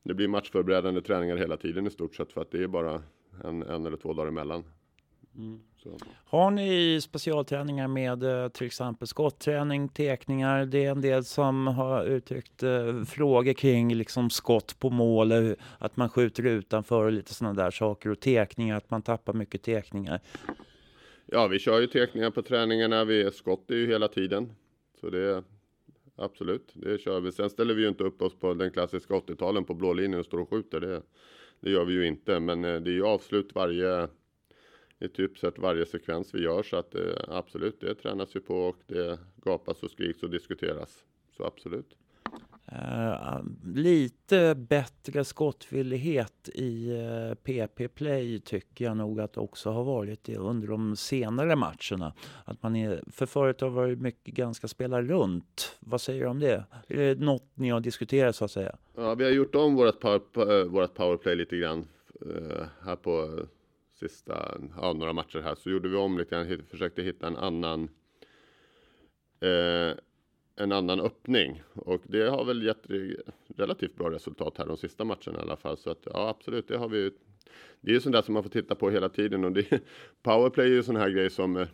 det 0.03 0.13
blir 0.13 0.27
matchförberedande 0.27 1.01
träningar 1.01 1.37
hela 1.37 1.57
tiden 1.57 1.87
i 1.87 1.89
stort 1.89 2.15
sett 2.15 2.31
för 2.31 2.41
att 2.41 2.51
det 2.51 2.63
är 2.63 2.67
bara 2.67 3.03
en, 3.43 3.63
en 3.63 3.85
eller 3.85 3.97
två 3.97 4.13
dagar 4.13 4.27
emellan. 4.27 4.63
Mm. 5.37 5.59
Har 6.25 6.51
ni 6.51 7.01
specialträningar 7.01 7.87
med 7.87 8.23
eh, 8.23 8.49
till 8.49 8.67
exempel 8.67 9.07
skottträning, 9.07 9.89
tekningar? 9.89 10.65
Det 10.65 10.85
är 10.85 10.91
en 10.91 11.01
del 11.01 11.25
som 11.25 11.67
har 11.67 12.05
uttryckt 12.05 12.63
eh, 12.63 13.03
frågor 13.03 13.53
kring 13.53 13.95
liksom 13.95 14.29
skott 14.29 14.79
på 14.79 14.89
mål, 14.89 15.31
eh, 15.31 15.51
att 15.77 15.97
man 15.97 16.09
skjuter 16.09 16.45
utanför 16.45 17.05
och 17.05 17.11
lite 17.11 17.33
sådana 17.33 17.63
där 17.63 17.71
saker 17.71 18.09
och 18.09 18.19
tekningar, 18.19 18.77
att 18.77 18.89
man 18.89 19.01
tappar 19.01 19.33
mycket 19.33 19.63
tekningar. 19.63 20.19
Ja, 21.25 21.47
vi 21.47 21.59
kör 21.59 21.81
ju 21.81 21.87
tekningar 21.87 22.31
på 22.31 22.41
träningarna. 22.41 23.05
Vi 23.05 23.31
skott 23.31 23.71
är 23.71 23.75
ju 23.75 23.87
hela 23.87 24.07
tiden, 24.07 24.51
så 25.01 25.09
det 25.09 25.43
absolut, 26.15 26.71
det 26.73 27.01
kör 27.01 27.19
vi. 27.19 27.31
Sen 27.31 27.49
ställer 27.49 27.73
vi 27.73 27.81
ju 27.81 27.87
inte 27.87 28.03
upp 28.03 28.21
oss 28.21 28.39
på 28.39 28.53
den 28.53 28.71
klassiska 28.71 29.13
80-talen 29.13 29.63
på 29.63 29.73
blå 29.73 29.93
linjen 29.93 30.19
och 30.19 30.25
står 30.25 30.39
och 30.39 30.49
skjuter. 30.49 30.79
Det, 30.79 31.01
det 31.59 31.69
gör 31.69 31.85
vi 31.85 31.93
ju 31.93 32.07
inte, 32.07 32.39
men 32.39 32.61
det 32.61 32.67
är 32.67 32.93
ju 32.93 33.05
avslut 33.05 33.55
varje 33.55 34.07
i 34.99 35.07
typ 35.07 35.37
sett 35.37 35.57
varje 35.57 35.85
sekvens 35.85 36.33
vi 36.33 36.43
gör 36.43 36.63
så 36.63 36.77
att 36.77 36.95
eh, 36.95 37.01
absolut, 37.27 37.81
det 37.81 37.95
tränas 37.95 38.35
ju 38.35 38.39
på 38.39 38.55
och 38.55 38.77
det 38.87 39.19
gapas 39.35 39.83
och 39.83 39.91
skriks 39.91 40.23
och 40.23 40.29
diskuteras. 40.29 41.03
Så 41.37 41.45
absolut. 41.45 41.95
Uh, 42.71 43.41
lite 43.65 44.55
bättre 44.55 45.25
skottvillighet 45.25 46.49
i 46.53 46.91
uh, 46.91 47.29
eh, 47.29 47.35
PP 47.35 47.87
Play 47.95 48.39
tycker 48.39 48.85
jag 48.85 48.97
nog 48.97 49.19
att 49.19 49.33
det 49.33 49.39
också 49.39 49.71
har 49.71 49.83
varit 49.83 50.23
det 50.23 50.37
under 50.37 50.67
de 50.67 50.95
senare 50.95 51.55
matcherna. 51.55 52.13
Att 52.45 52.63
man 52.63 52.75
är, 52.75 53.03
för 53.11 53.25
förut 53.25 53.61
har 53.61 53.69
varit 53.69 54.01
mycket 54.01 54.35
ganska 54.35 54.67
spela 54.67 55.01
runt. 55.01 55.77
Vad 55.79 56.01
säger 56.01 56.21
du 56.21 56.27
om 56.27 56.39
det? 56.39 56.65
Är 56.87 56.97
det 56.97 57.19
något 57.19 57.51
ni 57.53 57.69
har 57.69 57.79
diskuterat 57.79 58.35
så 58.35 58.45
att 58.45 58.51
säga? 58.51 58.75
Ja, 58.95 59.15
vi 59.15 59.23
har 59.23 59.31
gjort 59.31 59.55
om 59.55 59.75
vårt, 59.75 59.99
power, 59.99 60.65
vårt 60.65 60.93
powerplay 60.93 61.35
lite 61.35 61.57
grann 61.57 61.87
uh, 62.25 62.63
här 62.81 62.95
på 62.95 63.39
sista, 63.99 64.61
ja, 64.77 64.93
några 64.93 65.13
matcher 65.13 65.39
här 65.39 65.55
så 65.55 65.69
gjorde 65.69 65.89
vi 65.89 65.95
om 65.95 66.17
lite 66.17 66.35
grann, 66.35 66.63
försökte 66.69 67.01
hitta 67.01 67.27
en 67.27 67.37
annan 67.37 67.89
eh, 69.39 69.97
en 70.55 70.71
annan 70.71 70.99
öppning. 70.99 71.61
Och 71.73 72.01
det 72.03 72.29
har 72.29 72.45
väl 72.45 72.63
gett 72.63 72.85
relativt 73.47 73.95
bra 73.95 74.11
resultat 74.11 74.57
här 74.57 74.65
de 74.65 74.77
sista 74.77 75.03
matcherna 75.03 75.39
i 75.39 75.41
alla 75.41 75.55
fall. 75.55 75.77
Så 75.77 75.89
att 75.89 76.01
ja 76.05 76.29
absolut 76.29 76.67
det 76.67 76.77
har 76.77 76.89
vi 76.89 77.11
det 77.81 77.91
är 77.91 77.93
ju 77.93 78.01
sånt 78.01 78.13
där 78.13 78.21
som 78.21 78.33
man 78.33 78.43
får 78.43 78.49
titta 78.49 78.75
på 78.75 78.89
hela 78.89 79.09
tiden. 79.09 79.45
Och 79.45 79.51
det 79.51 79.81
powerplay 80.23 80.67
är 80.67 80.73
ju 80.73 80.83
sån 80.83 80.95
här 80.95 81.09
grej 81.09 81.29
som 81.29 81.57
eh, 81.57 81.67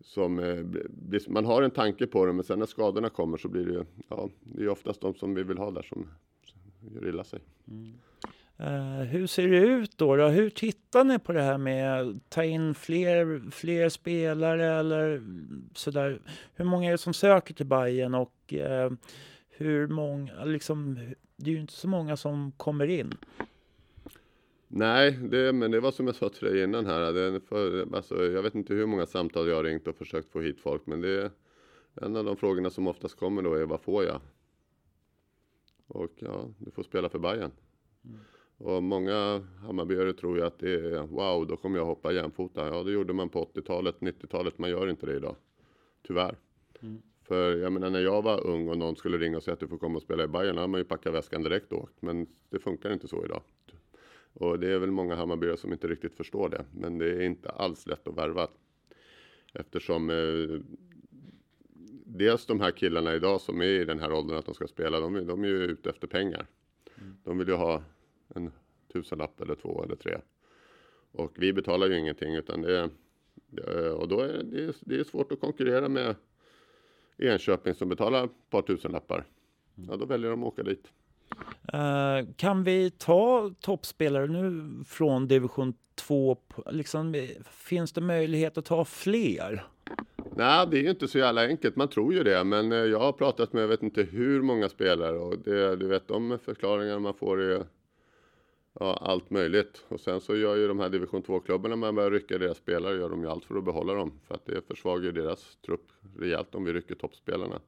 som 0.00 0.38
eh, 0.38 1.20
man 1.28 1.44
har 1.44 1.62
en 1.62 1.70
tanke 1.70 2.06
på 2.06 2.26
det 2.26 2.32
men 2.32 2.44
sen 2.44 2.58
när 2.58 2.66
skadorna 2.66 3.08
kommer 3.08 3.36
så 3.36 3.48
blir 3.48 3.64
det 3.64 3.86
ja 4.08 4.30
det 4.40 4.62
är 4.62 4.68
oftast 4.68 5.00
de 5.00 5.14
som 5.14 5.34
vi 5.34 5.42
vill 5.42 5.58
ha 5.58 5.70
där 5.70 5.82
som 5.82 6.06
gör 6.94 7.08
illa 7.08 7.24
sig. 7.24 7.40
Mm. 7.68 7.92
Eh, 8.58 9.00
hur 9.00 9.26
ser 9.26 9.48
det 9.48 9.58
ut 9.58 9.98
då, 9.98 10.16
då? 10.16 10.28
Hur 10.28 10.50
tittar 10.50 11.04
ni 11.04 11.18
på 11.18 11.32
det 11.32 11.42
här 11.42 11.58
med 11.58 12.00
att 12.00 12.30
ta 12.30 12.44
in 12.44 12.74
fler, 12.74 13.50
fler 13.50 13.88
spelare 13.88 14.66
eller 14.66 15.22
sådär? 15.74 16.20
Hur 16.54 16.64
många 16.64 16.88
är 16.88 16.92
det 16.92 16.98
som 16.98 17.14
söker 17.14 17.54
till 17.54 17.66
Bayern 17.66 18.14
och 18.14 18.54
eh, 18.54 18.92
hur 19.50 19.88
många, 19.88 20.44
liksom, 20.44 20.94
det 21.36 21.50
är 21.50 21.54
ju 21.54 21.60
inte 21.60 21.72
så 21.72 21.88
många 21.88 22.16
som 22.16 22.52
kommer 22.52 22.86
in. 22.86 23.14
Nej, 24.68 25.10
det, 25.10 25.52
men 25.52 25.70
det 25.70 25.80
var 25.80 25.90
som 25.90 26.06
jag 26.06 26.16
sa 26.16 26.28
till 26.28 26.48
dig 26.48 26.62
innan 26.62 26.86
här. 26.86 27.12
Det 27.12 27.40
för, 27.40 27.94
alltså, 27.96 28.24
jag 28.24 28.42
vet 28.42 28.54
inte 28.54 28.74
hur 28.74 28.86
många 28.86 29.06
samtal 29.06 29.48
jag 29.48 29.56
har 29.56 29.64
ringt 29.64 29.86
och 29.86 29.96
försökt 29.96 30.32
få 30.32 30.40
hit 30.40 30.60
folk, 30.60 30.86
men 30.86 31.00
det 31.00 31.22
är 31.22 31.30
en 31.94 32.16
av 32.16 32.24
de 32.24 32.36
frågorna 32.36 32.70
som 32.70 32.86
oftast 32.86 33.14
kommer 33.14 33.42
då 33.42 33.54
är 33.54 33.66
vad 33.66 33.80
får 33.80 34.04
jag? 34.04 34.20
Och 35.86 36.12
ja, 36.16 36.50
du 36.58 36.70
får 36.70 36.82
spela 36.82 37.08
för 37.08 37.18
Bayern. 37.18 37.50
Och 38.64 38.82
många 38.82 39.42
Hammarbyare 39.62 40.12
tror 40.12 40.36
ju 40.38 40.44
att 40.44 40.58
det 40.58 40.72
är 40.74 41.02
wow, 41.06 41.46
då 41.46 41.56
kommer 41.56 41.78
jag 41.78 41.86
hoppa 41.86 42.12
jämfota. 42.12 42.66
Ja, 42.68 42.82
det 42.82 42.92
gjorde 42.92 43.12
man 43.12 43.28
på 43.28 43.44
80-talet, 43.54 43.96
90-talet. 43.98 44.58
Man 44.58 44.70
gör 44.70 44.90
inte 44.90 45.06
det 45.06 45.16
idag. 45.16 45.36
Tyvärr. 46.06 46.36
För 47.22 47.56
jag 47.56 47.72
menar 47.72 47.90
när 47.90 48.00
jag 48.00 48.22
var 48.22 48.46
ung 48.46 48.68
och 48.68 48.78
någon 48.78 48.96
skulle 48.96 49.18
ringa 49.18 49.36
och 49.36 49.42
säga 49.42 49.52
att 49.52 49.60
du 49.60 49.68
får 49.68 49.78
komma 49.78 49.96
och 49.96 50.02
spela 50.02 50.24
i 50.24 50.28
Bayern, 50.28 50.54
då 50.54 50.60
hade 50.60 50.70
man 50.70 50.80
ju 50.80 50.84
packat 50.84 51.14
väskan 51.14 51.42
direkt 51.42 51.72
och 51.72 51.82
åkt. 51.82 52.02
Men 52.02 52.26
det 52.50 52.58
funkar 52.58 52.92
inte 52.92 53.08
så 53.08 53.24
idag. 53.24 53.42
Och 54.32 54.58
det 54.58 54.72
är 54.72 54.78
väl 54.78 54.90
många 54.90 55.14
Hammarbyare 55.14 55.56
som 55.56 55.72
inte 55.72 55.88
riktigt 55.88 56.14
förstår 56.14 56.48
det. 56.48 56.64
Men 56.74 56.98
det 56.98 57.10
är 57.10 57.20
inte 57.22 57.48
alls 57.48 57.86
lätt 57.86 58.08
att 58.08 58.18
värva. 58.18 58.48
Eftersom 59.52 60.10
eh, 60.10 60.60
dels 62.06 62.46
de 62.46 62.60
här 62.60 62.70
killarna 62.70 63.14
idag 63.14 63.40
som 63.40 63.60
är 63.60 63.64
i 63.66 63.84
den 63.84 63.98
här 64.00 64.12
åldern 64.12 64.38
att 64.38 64.46
de 64.46 64.54
ska 64.54 64.66
spela, 64.66 65.00
de, 65.00 65.16
är- 65.16 65.24
de 65.24 65.44
är 65.44 65.48
ju 65.48 65.62
ute 65.64 65.90
efter 65.90 66.06
pengar. 66.06 66.46
De 67.24 67.38
vill 67.38 67.48
ju 67.48 67.54
ha 67.54 67.82
en 68.28 68.50
tusenlapp 68.92 69.40
eller 69.40 69.54
två 69.54 69.82
eller 69.84 69.96
tre. 69.96 70.18
Och 71.12 71.32
vi 71.36 71.52
betalar 71.52 71.86
ju 71.86 71.98
ingenting 71.98 72.34
utan 72.34 72.62
det 72.62 72.90
det- 73.46 73.90
och 73.90 74.08
då 74.08 74.20
är 74.20 74.28
det, 74.44 74.72
det 74.80 75.00
är 75.00 75.04
svårt 75.04 75.32
att 75.32 75.40
konkurrera 75.40 75.88
med 75.88 76.14
Enköping 77.18 77.74
som 77.74 77.88
betalar 77.88 78.24
ett 78.24 78.50
par 78.50 78.62
tusenlappar. 78.62 79.24
Ja, 79.74 79.96
då 79.96 80.06
väljer 80.06 80.30
de 80.30 80.42
att 80.42 80.46
åka 80.52 80.62
dit. 80.62 80.88
Eh, 81.72 82.34
kan 82.36 82.64
vi 82.64 82.90
ta 82.90 83.50
toppspelare 83.60 84.26
nu 84.26 84.70
från 84.84 85.28
division 85.28 85.74
2? 85.94 86.36
Liksom, 86.70 87.26
finns 87.50 87.92
det 87.92 88.00
möjlighet 88.00 88.58
att 88.58 88.64
ta 88.64 88.84
fler? 88.84 89.64
Nej, 90.36 90.66
det 90.70 90.78
är 90.78 90.82
ju 90.82 90.90
inte 90.90 91.08
så 91.08 91.18
jävla 91.18 91.46
enkelt. 91.46 91.76
Man 91.76 91.88
tror 91.88 92.14
ju 92.14 92.22
det, 92.22 92.44
men 92.44 92.72
eh, 92.72 92.78
jag 92.78 92.98
har 93.00 93.12
pratat 93.12 93.52
med 93.52 93.62
jag 93.62 93.68
vet 93.68 93.82
inte 93.82 94.02
hur 94.02 94.42
många 94.42 94.68
spelare 94.68 95.18
och 95.18 95.38
det, 95.38 95.76
du 95.76 95.86
vet 95.88 96.08
de 96.08 96.38
förklaringar 96.44 96.98
man 96.98 97.14
får 97.14 97.40
är 97.42 97.64
ja, 98.80 98.98
allt 99.00 99.30
möjligt. 99.30 99.84
Och 99.88 100.00
sen 100.00 100.20
så 100.20 100.36
gör 100.36 100.56
ju 100.56 100.68
de 100.68 100.78
här 100.78 100.88
division 100.88 101.22
2-klubbarna, 101.22 101.76
man 101.76 101.94
börjar 101.94 102.10
rycka 102.10 102.38
deras 102.38 102.56
spelare, 102.56 102.96
gör 102.96 103.10
de 103.10 103.22
ju 103.22 103.28
allt 103.28 103.44
för 103.44 103.56
att 103.56 103.64
behålla 103.64 103.94
dem. 103.94 104.12
För 104.26 104.34
att 104.34 104.46
det 104.46 104.66
försvagar 104.66 105.04
ju 105.04 105.12
deras 105.12 105.56
trupp 105.56 105.92
rejält 106.18 106.54
om 106.54 106.64
vi 106.64 106.72
rycker 106.72 106.94
toppspelarna. 106.94 107.60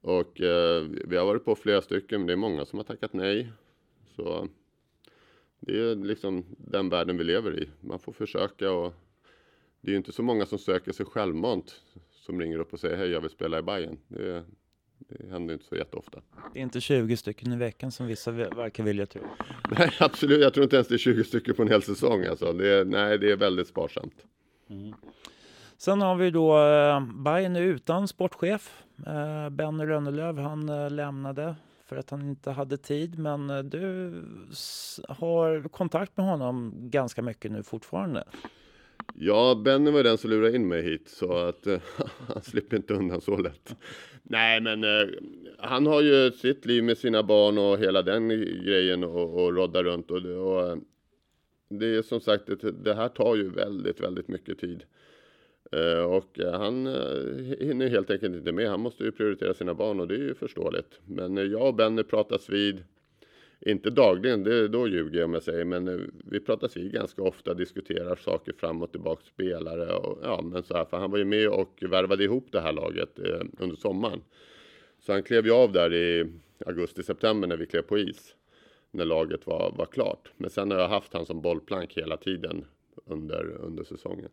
Och 0.00 0.40
eh, 0.40 0.82
vi 0.82 1.16
har 1.16 1.26
varit 1.26 1.44
på 1.44 1.54
flera 1.54 1.82
stycken, 1.82 2.20
men 2.20 2.26
det 2.26 2.32
är 2.32 2.36
många 2.36 2.64
som 2.64 2.78
har 2.78 2.84
tackat 2.84 3.12
nej. 3.12 3.52
Så 4.16 4.48
det 5.60 5.80
är 5.80 5.94
liksom 5.94 6.44
den 6.58 6.88
världen 6.88 7.18
vi 7.18 7.24
lever 7.24 7.58
i. 7.58 7.70
Man 7.80 7.98
får 7.98 8.12
försöka 8.12 8.72
och 8.72 8.94
det 9.80 9.88
är 9.88 9.92
ju 9.92 9.96
inte 9.96 10.12
så 10.12 10.22
många 10.22 10.46
som 10.46 10.58
söker 10.58 10.92
sig 10.92 11.06
självmant 11.06 11.82
som 12.10 12.40
ringer 12.40 12.58
upp 12.58 12.72
och 12.72 12.80
säger 12.80 12.96
hej 12.96 13.10
jag 13.10 13.20
vill 13.20 13.30
spela 13.30 13.58
i 13.58 13.62
Bayern. 13.62 13.98
Det, 14.08 14.44
det 14.98 15.30
händer 15.30 15.54
inte 15.54 15.64
så 15.66 15.76
jätteofta. 15.76 16.20
Det 16.52 16.58
är 16.58 16.62
inte 16.62 16.80
20 16.80 17.16
stycken 17.16 17.52
i 17.52 17.56
veckan 17.56 17.90
som 17.92 18.06
vissa 18.06 18.30
ve- 18.30 18.48
verkar 18.48 18.84
vilja 18.84 19.06
tro. 19.06 19.22
Nej 19.70 19.90
absolut, 20.00 20.40
jag 20.40 20.54
tror 20.54 20.64
inte 20.64 20.76
ens 20.76 20.88
det 20.88 20.94
är 20.94 20.98
20 20.98 21.24
stycken 21.24 21.54
på 21.54 21.62
en 21.62 21.68
hel 21.68 21.82
säsong 21.82 22.24
alltså. 22.24 22.52
Det 22.52 22.68
är, 22.68 22.84
nej 22.84 23.18
det 23.18 23.30
är 23.32 23.36
väldigt 23.36 23.68
sparsamt. 23.68 24.14
Sen 25.76 26.00
har 26.00 26.16
vi 26.16 26.30
då 26.30 26.58
eh, 26.58 27.00
Bayern 27.24 27.56
är 27.56 27.60
utan 27.60 28.08
sportchef. 28.08 28.82
Eh, 29.06 29.50
Benny 29.50 29.84
Rönnelöv 29.86 30.38
han 30.38 30.68
eh, 30.68 30.90
lämnade 30.90 31.54
för 31.86 31.96
att 31.96 32.10
han 32.10 32.22
inte 32.22 32.50
hade 32.50 32.76
tid. 32.76 33.18
Men 33.18 33.50
eh, 33.50 33.58
du 33.58 34.12
har 35.08 35.68
kontakt 35.68 36.16
med 36.16 36.26
honom 36.26 36.72
ganska 36.76 37.22
mycket 37.22 37.52
nu 37.52 37.62
fortfarande. 37.62 38.24
Ja, 39.14 39.54
Benny 39.64 39.90
var 39.90 40.02
den 40.02 40.18
som 40.18 40.30
lurade 40.30 40.56
in 40.56 40.68
mig 40.68 40.82
hit 40.82 41.08
så 41.08 41.32
att 41.32 41.66
eh, 41.66 41.80
han 42.28 42.42
slipper 42.42 42.76
inte 42.76 42.94
undan 42.94 43.20
så 43.20 43.36
lätt. 43.36 43.76
Nej, 44.22 44.60
men 44.60 44.84
eh, 44.84 45.08
han 45.58 45.86
har 45.86 46.02
ju 46.02 46.30
sitt 46.32 46.66
liv 46.66 46.84
med 46.84 46.98
sina 46.98 47.22
barn 47.22 47.58
och 47.58 47.78
hela 47.78 48.02
den 48.02 48.28
grejen 48.64 49.04
och, 49.04 49.44
och 49.44 49.56
rodda 49.56 49.82
runt 49.82 50.10
och, 50.10 50.22
det- 50.22 50.36
och 50.36 50.68
eh, 50.70 50.76
det 51.70 51.86
är 51.86 52.02
som 52.02 52.20
sagt, 52.20 52.46
det, 52.46 52.70
det 52.84 52.94
här 52.94 53.08
tar 53.08 53.36
ju 53.36 53.50
väldigt, 53.50 54.00
väldigt 54.00 54.28
mycket 54.28 54.58
tid. 54.58 54.84
Eh, 55.72 56.04
och 56.04 56.40
eh, 56.40 56.60
han 56.60 56.86
eh, 56.86 57.56
hinner 57.60 57.88
helt 57.88 58.10
enkelt 58.10 58.34
inte 58.36 58.52
med. 58.52 58.68
Han 58.70 58.80
måste 58.80 59.04
ju 59.04 59.12
prioritera 59.12 59.54
sina 59.54 59.74
barn 59.74 60.00
och 60.00 60.08
det 60.08 60.14
är 60.14 60.18
ju 60.18 60.34
förståeligt. 60.34 61.00
Men 61.06 61.38
eh, 61.38 61.44
jag 61.44 61.66
och 61.68 61.74
Benny 61.74 62.02
pratas 62.02 62.48
vid 62.50 62.84
inte 63.60 63.90
dagligen, 63.90 64.44
det, 64.44 64.68
då 64.68 64.88
ljuger 64.88 65.18
jag 65.18 65.24
om 65.24 65.34
jag 65.34 65.42
säger, 65.42 65.64
men 65.64 65.88
eh, 65.88 66.00
vi 66.24 66.40
pratas 66.40 66.76
vid 66.76 66.92
ganska 66.92 67.22
ofta, 67.22 67.54
diskuterar 67.54 68.16
saker 68.16 68.52
fram 68.52 68.82
och 68.82 68.92
tillbaka, 68.92 69.22
spelare 69.24 69.92
och 69.92 70.18
ja, 70.22 70.40
men 70.42 70.62
så 70.62 70.74
här, 70.74 70.84
för 70.84 70.96
han 70.96 71.10
var 71.10 71.18
ju 71.18 71.24
med 71.24 71.48
och 71.48 71.82
värvade 71.82 72.24
ihop 72.24 72.48
det 72.52 72.60
här 72.60 72.72
laget 72.72 73.18
eh, 73.18 73.40
under 73.58 73.76
sommaren. 73.76 74.20
Så 75.00 75.12
han 75.12 75.22
klev 75.22 75.46
ju 75.46 75.52
av 75.52 75.72
där 75.72 75.94
i 75.94 76.32
augusti-september 76.66 77.48
när 77.48 77.56
vi 77.56 77.66
klev 77.66 77.82
på 77.82 77.98
is, 77.98 78.34
när 78.90 79.04
laget 79.04 79.46
var, 79.46 79.72
var 79.76 79.86
klart. 79.86 80.32
Men 80.36 80.50
sen 80.50 80.70
har 80.70 80.78
jag 80.78 80.88
haft 80.88 81.12
han 81.12 81.26
som 81.26 81.40
bollplank 81.40 81.96
hela 81.96 82.16
tiden 82.16 82.64
under, 83.06 83.56
under 83.60 83.84
säsongen. 83.84 84.30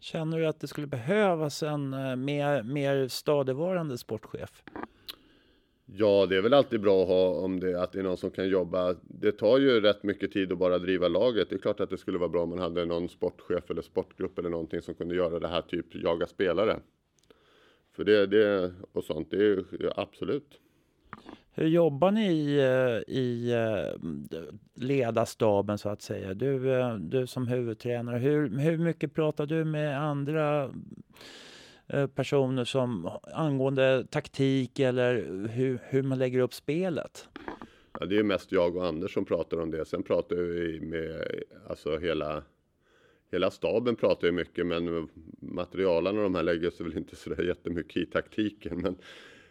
Känner 0.00 0.38
du 0.38 0.46
att 0.46 0.60
det 0.60 0.68
skulle 0.68 0.86
behövas 0.86 1.62
en 1.62 1.94
eh, 1.94 2.16
mer, 2.16 2.62
mer 2.62 3.08
stadigvarande 3.08 3.98
sportchef? 3.98 4.62
Ja, 5.96 6.26
det 6.26 6.36
är 6.36 6.40
väl 6.42 6.54
alltid 6.54 6.80
bra 6.80 7.02
att 7.02 7.08
ha 7.08 7.28
om 7.28 7.60
det, 7.60 7.82
att 7.82 7.92
det 7.92 7.98
är 7.98 8.02
någon 8.02 8.16
som 8.16 8.30
kan 8.30 8.48
jobba. 8.48 8.94
Det 9.02 9.32
tar 9.32 9.58
ju 9.58 9.80
rätt 9.80 10.02
mycket 10.02 10.32
tid 10.32 10.52
att 10.52 10.58
bara 10.58 10.78
driva 10.78 11.08
laget. 11.08 11.50
Det 11.50 11.54
är 11.54 11.58
klart 11.58 11.80
att 11.80 11.90
det 11.90 11.98
skulle 11.98 12.18
vara 12.18 12.28
bra 12.28 12.42
om 12.42 12.48
man 12.48 12.58
hade 12.58 12.84
någon 12.84 13.08
sportchef 13.08 13.70
eller 13.70 13.82
sportgrupp 13.82 14.38
eller 14.38 14.50
någonting 14.50 14.82
som 14.82 14.94
kunde 14.94 15.14
göra 15.14 15.38
det 15.38 15.48
här, 15.48 15.62
typ 15.62 15.94
jaga 15.94 16.26
spelare. 16.26 16.80
För 17.96 18.04
det, 18.04 18.26
det 18.26 18.72
och 18.92 19.04
sånt, 19.04 19.30
det 19.30 19.46
är 19.46 19.64
ja, 19.80 19.92
absolut. 19.96 20.60
Hur 21.54 21.66
jobbar 21.66 22.10
ni 22.10 22.56
eh, 22.56 23.14
i, 23.14 23.52
i 23.52 23.54
ledarstaben 24.74 25.78
så 25.78 25.88
att 25.88 26.02
säga? 26.02 26.34
Du, 26.34 26.72
eh, 26.72 26.94
du 26.94 27.26
som 27.26 27.48
huvudtränare, 27.48 28.18
hur, 28.18 28.58
hur 28.58 28.78
mycket 28.78 29.14
pratar 29.14 29.46
du 29.46 29.64
med 29.64 30.02
andra 30.02 30.70
Eh, 31.88 32.06
personer 32.06 32.64
som 32.64 33.10
angående 33.32 34.06
taktik 34.10 34.78
eller 34.78 35.14
hur, 35.48 35.78
hur 35.82 36.02
man 36.02 36.18
lägger 36.18 36.40
upp 36.40 36.54
spelet? 36.54 37.28
Ja, 38.00 38.06
det 38.06 38.18
är 38.18 38.22
mest 38.22 38.52
jag 38.52 38.76
och 38.76 38.86
Anders 38.86 39.14
som 39.14 39.24
pratar 39.24 39.60
om 39.60 39.70
det. 39.70 39.84
Sen 39.84 40.02
pratar 40.02 40.36
vi 40.36 40.80
med, 40.80 41.42
alltså 41.68 41.98
hela, 41.98 42.42
hela 43.32 43.50
staben 43.50 43.96
pratar 43.96 44.26
ju 44.26 44.32
mycket, 44.32 44.66
men 44.66 45.08
materialen 45.40 46.16
och 46.16 46.22
de 46.22 46.34
här 46.34 46.42
lägger 46.42 46.70
sig 46.70 46.86
väl 46.86 46.96
inte 46.96 47.16
så 47.16 47.30
där 47.30 47.44
jättemycket 47.44 47.96
i 47.96 48.06
taktiken. 48.06 48.78
Men, 48.80 48.96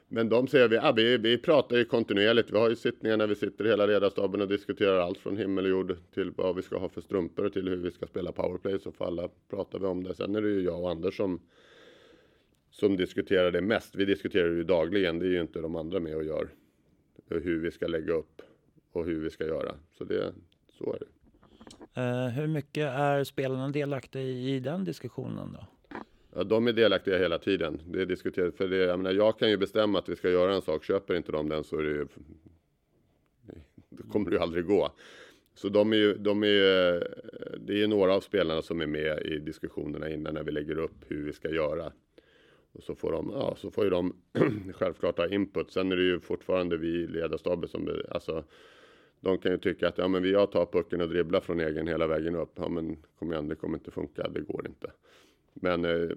men 0.08 0.30
de 0.30 0.48
säger 0.48 0.68
vi, 0.68 0.76
ja, 0.76 0.92
vi, 0.92 1.18
vi 1.18 1.38
pratar 1.38 1.78
ju 1.78 1.86
kontinuerligt. 1.86 2.52
Vi 2.52 2.58
har 2.58 2.70
ju 2.70 2.76
sittningar 2.76 3.18
när 3.18 3.28
vi 3.28 3.36
sitter 3.36 3.66
hela 3.66 3.86
ledarstaben 3.86 4.42
och 4.42 4.48
diskuterar 4.48 5.00
allt 5.00 5.18
från 5.18 5.38
himmel 5.38 5.66
och 5.66 5.72
jord 5.72 5.98
till 6.14 6.32
vad 6.32 6.56
vi 6.56 6.62
ska 6.62 6.78
ha 6.78 6.90
för 6.90 7.02
strumpor 7.02 7.50
till 7.50 7.68
hur 7.68 7.78
vi 7.78 7.92
ska 7.92 8.08
spela 8.08 8.32
powerplay. 8.32 8.80
Så 8.80 8.92
för 8.92 9.06
alla 9.06 9.30
pratar 9.50 9.80
vi 9.80 9.86
om 9.86 10.04
det. 10.04 10.16
Sen 10.16 10.36
är 10.36 10.42
det 10.42 10.50
ju 10.50 10.62
jag 10.62 10.82
och 10.82 10.92
Anders 10.92 11.18
som, 11.18 11.40
som 12.80 12.98
diskuterar 12.98 13.52
det 13.52 13.62
mest. 13.62 13.96
Vi 13.96 14.06
diskuterar 14.06 14.50
det 14.50 14.56
ju 14.56 14.64
dagligen. 14.64 15.20
Det 15.20 15.26
är 15.26 15.30
ju 15.30 15.42
inte 15.42 15.60
de 15.62 15.76
andra 15.76 16.00
med 16.00 16.16
och 16.16 16.24
gör 16.24 16.50
hur 17.30 17.60
vi 17.60 17.72
ska 17.72 17.88
lägga 17.88 18.14
upp 18.14 18.42
och 18.92 19.06
hur 19.06 19.20
vi 19.24 19.30
ska 19.30 19.46
göra. 19.46 19.76
Så 19.98 20.04
det, 20.04 20.34
så 20.78 20.94
är 20.94 21.00
det. 21.00 21.06
Eh, 22.02 22.28
hur 22.28 22.48
mycket 22.48 22.84
är 22.88 23.24
spelarna 23.24 23.70
delaktiga 23.70 24.22
i, 24.22 24.56
i 24.56 24.60
den 24.60 24.84
diskussionen 24.84 25.54
då? 25.54 25.66
Ja, 26.36 26.44
de 26.44 26.68
är 26.68 26.74
delaktiga 26.74 27.18
hela 27.18 27.40
tiden. 27.40 27.82
Det 27.88 28.02
är 28.02 28.06
diskuterat. 28.06 28.56
För 28.56 28.68
det, 28.68 28.78
jag, 28.78 29.00
menar, 29.00 29.12
jag 29.16 29.40
kan 29.40 29.50
ju 29.50 29.58
bestämma 29.58 30.00
att 30.00 30.10
vi 30.10 30.16
ska 30.16 30.30
göra 30.30 30.56
en 30.56 30.62
sak. 30.62 30.84
Köper 30.84 31.16
inte 31.16 31.32
de 31.32 31.50
den 31.50 31.64
så 31.64 31.78
är 31.78 31.84
det 31.84 31.90
ju, 31.90 32.08
då 33.90 34.04
kommer 34.12 34.30
det 34.30 34.36
ju 34.36 34.42
aldrig 34.42 34.66
gå. 34.66 34.92
Så 35.54 35.70
de 35.70 35.94
är 35.94 35.98
ju, 35.98 36.14
de 36.14 36.44
är, 36.44 36.48
ju- 36.48 37.04
det 37.60 37.74
är 37.74 37.78
ju 37.78 37.88
några 37.88 38.14
av 38.16 38.22
spelarna 38.22 38.62
som 38.62 38.82
är 38.82 38.88
med 38.88 39.22
i 39.26 39.40
diskussionerna 39.40 40.10
innan 40.10 40.34
när 40.34 40.44
vi 40.44 40.52
lägger 40.52 40.78
upp 40.80 40.96
hur 41.08 41.26
vi 41.26 41.34
ska 41.34 41.50
göra. 41.50 41.92
Och 42.78 42.84
så 42.84 42.96
får 42.96 43.12
de, 43.12 43.30
ja, 43.34 43.56
så 43.58 43.72
får 43.72 43.84
ju 43.84 43.90
de 43.90 44.16
självklart 44.74 45.18
ha 45.18 45.28
input. 45.28 45.72
Sen 45.72 45.92
är 45.92 45.96
det 45.96 46.04
ju 46.04 46.20
fortfarande 46.20 46.78
vi 46.78 46.88
i 46.88 47.08
ledarstaben 47.08 47.70
som, 47.70 48.02
alltså, 48.10 48.44
de 49.20 49.38
kan 49.38 49.52
ju 49.52 49.58
tycka 49.58 49.88
att 49.88 49.98
ja, 49.98 50.08
men 50.08 50.32
jag 50.32 50.52
tar 50.52 50.66
pucken 50.66 51.02
och 51.02 51.10
dribblar 51.10 51.40
från 51.40 51.60
egen 51.60 51.88
hela 51.88 52.08
vägen 52.08 52.36
upp. 52.36 52.52
Ja, 52.56 52.70
men 52.70 52.98
kom 53.20 53.32
igen, 53.32 53.48
det 53.48 53.56
kommer 53.56 53.78
inte 53.78 53.92
funka, 53.92 54.28
det 54.30 54.42
går 54.42 54.68
inte. 54.68 54.92
Men 55.54 55.86
eh, 55.86 56.10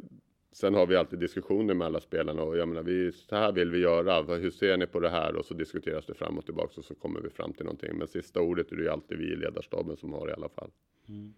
sen 0.53 0.75
har 0.75 0.87
vi 0.87 0.97
alltid 0.97 1.19
diskussioner 1.19 1.75
med 1.75 1.87
alla 1.87 2.01
spelarna 2.01 2.43
och 2.43 2.57
jag 2.57 2.69
menar, 2.69 2.83
vi, 2.83 3.13
så 3.13 3.37
här 3.37 3.53
vill 3.53 3.71
vi 3.71 3.79
göra. 3.79 4.37
Hur 4.37 4.51
ser 4.51 4.77
ni 4.77 4.87
på 4.87 5.01
det 5.01 5.11
här? 5.11 5.37
Och 5.37 5.45
så 5.45 5.55
diskuteras 5.55 6.07
det 6.07 6.15
fram 6.15 6.39
och 6.39 6.45
tillbaka 6.45 6.73
och 6.77 6.85
så 6.85 6.95
kommer 6.95 7.21
vi 7.21 7.31
fram 7.31 7.53
till 7.53 7.65
någonting. 7.65 7.99
Men 7.99 8.09
sista 8.09 8.41
ordet 8.41 8.73
är 8.73 8.77
det 8.77 8.83
ju 8.83 8.89
alltid 8.89 9.19
vi 9.19 9.25
i 9.25 9.37
ledarstaben 9.37 9.97
som 9.97 10.13
har 10.13 10.29
i 10.29 10.33
alla 10.33 10.49
fall. 10.49 10.71
Mm. 11.09 11.35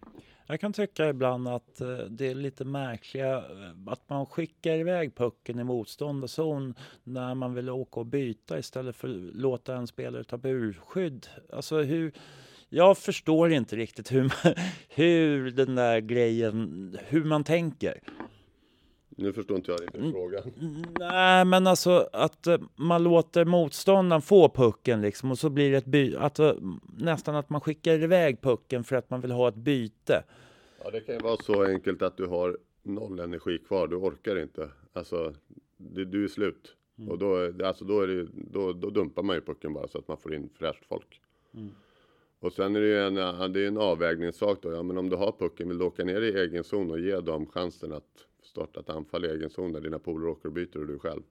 Jag 0.47 0.59
kan 0.59 0.73
tycka 0.73 1.09
ibland 1.09 1.47
att 1.47 1.81
eh, 1.81 1.97
det 1.97 2.27
är 2.27 2.35
lite 2.35 2.65
märkliga 2.65 3.37
eh, 3.37 3.43
att 3.85 4.09
man 4.09 4.25
skickar 4.25 4.77
iväg 4.77 5.15
pucken 5.15 5.59
i 5.59 5.63
motståndarzon 5.63 6.73
när 7.03 7.35
man 7.35 7.53
vill 7.53 7.69
åka 7.69 7.99
och 7.99 8.05
byta 8.05 8.59
istället 8.59 8.95
för 8.95 9.07
att 9.07 9.35
låta 9.35 9.75
en 9.75 9.87
spelare 9.87 10.23
ta 10.23 10.37
burskydd. 10.37 11.27
Alltså 11.53 11.81
hur, 11.81 12.11
jag 12.69 12.97
förstår 12.97 13.51
inte 13.51 13.75
riktigt 13.75 14.11
hur, 14.11 14.21
man, 14.21 14.53
hur 14.89 15.51
den 15.51 15.75
där 15.75 15.99
grejen, 15.99 16.97
hur 17.07 17.23
man 17.23 17.43
tänker. 17.43 17.99
Nu 19.17 19.33
förstår 19.33 19.57
inte 19.57 19.71
jag 19.71 19.81
riktigt 19.81 20.01
mm. 20.01 20.11
frågan. 20.11 20.43
Nej, 20.99 21.45
men 21.45 21.67
alltså 21.67 22.09
att 22.13 22.47
eh, 22.47 22.57
man 22.75 23.03
låter 23.03 23.45
motståndaren 23.45 24.21
få 24.21 24.49
pucken 24.49 25.01
liksom 25.01 25.31
och 25.31 25.39
så 25.39 25.49
blir 25.49 25.71
det 25.71 25.77
ett 25.77 25.85
byte. 25.85 26.19
Alltså, 26.19 26.59
nästan 26.97 27.35
att 27.35 27.49
man 27.49 27.61
skickar 27.61 28.03
iväg 28.03 28.41
pucken 28.41 28.83
för 28.83 28.95
att 28.95 29.09
man 29.09 29.21
vill 29.21 29.31
ha 29.31 29.47
ett 29.47 29.55
byte. 29.55 30.23
Ja, 30.83 30.91
det 30.91 30.99
kan 30.99 31.15
ju 31.15 31.21
vara 31.21 31.37
så 31.37 31.63
enkelt 31.63 32.01
att 32.01 32.17
du 32.17 32.25
har 32.25 32.57
noll 32.83 33.19
energi 33.19 33.57
kvar. 33.57 33.87
Du 33.87 33.95
orkar 33.95 34.39
inte. 34.39 34.69
Alltså, 34.93 35.33
du, 35.77 36.05
du 36.05 36.23
är 36.23 36.27
slut. 36.27 36.75
Mm. 36.97 37.11
Och 37.11 37.17
då, 37.17 37.51
alltså, 37.65 37.85
då, 37.85 38.01
är 38.01 38.07
det, 38.07 38.27
då, 38.33 38.73
då 38.73 38.89
dumpar 38.89 39.23
man 39.23 39.35
ju 39.35 39.41
pucken 39.41 39.73
bara 39.73 39.87
så 39.87 39.97
att 39.97 40.07
man 40.07 40.17
får 40.17 40.33
in 40.33 40.49
fräscht 40.59 40.85
folk. 40.85 41.21
Mm. 41.53 41.71
Och 42.39 42.53
sen 42.53 42.75
är 42.75 42.81
det 42.81 42.87
ju 42.87 42.99
en, 42.99 43.15
det 43.53 43.63
är 43.63 43.67
en 43.67 43.77
avvägningssak 43.77 44.57
då. 44.61 44.71
Ja, 44.71 44.83
men 44.83 44.97
om 44.97 45.09
du 45.09 45.15
har 45.15 45.31
pucken, 45.31 45.69
vill 45.69 45.77
du 45.77 45.85
åka 45.85 46.03
ner 46.03 46.21
i 46.21 46.39
egen 46.39 46.63
zon 46.63 46.91
och 46.91 46.99
ge 46.99 47.19
dem 47.19 47.45
chansen 47.45 47.93
att 47.93 48.27
starta 48.53 48.79
ett 48.79 48.89
anfall 48.89 49.25
i 49.25 49.29
egen 49.29 49.49
zon 49.49 49.71
där 49.71 49.81
dina 49.81 49.99
polare 49.99 50.29
åker 50.29 50.47
och 50.47 50.53
byter 50.53 50.77
och 50.77 50.87
du 50.87 50.99
själv. 50.99 51.21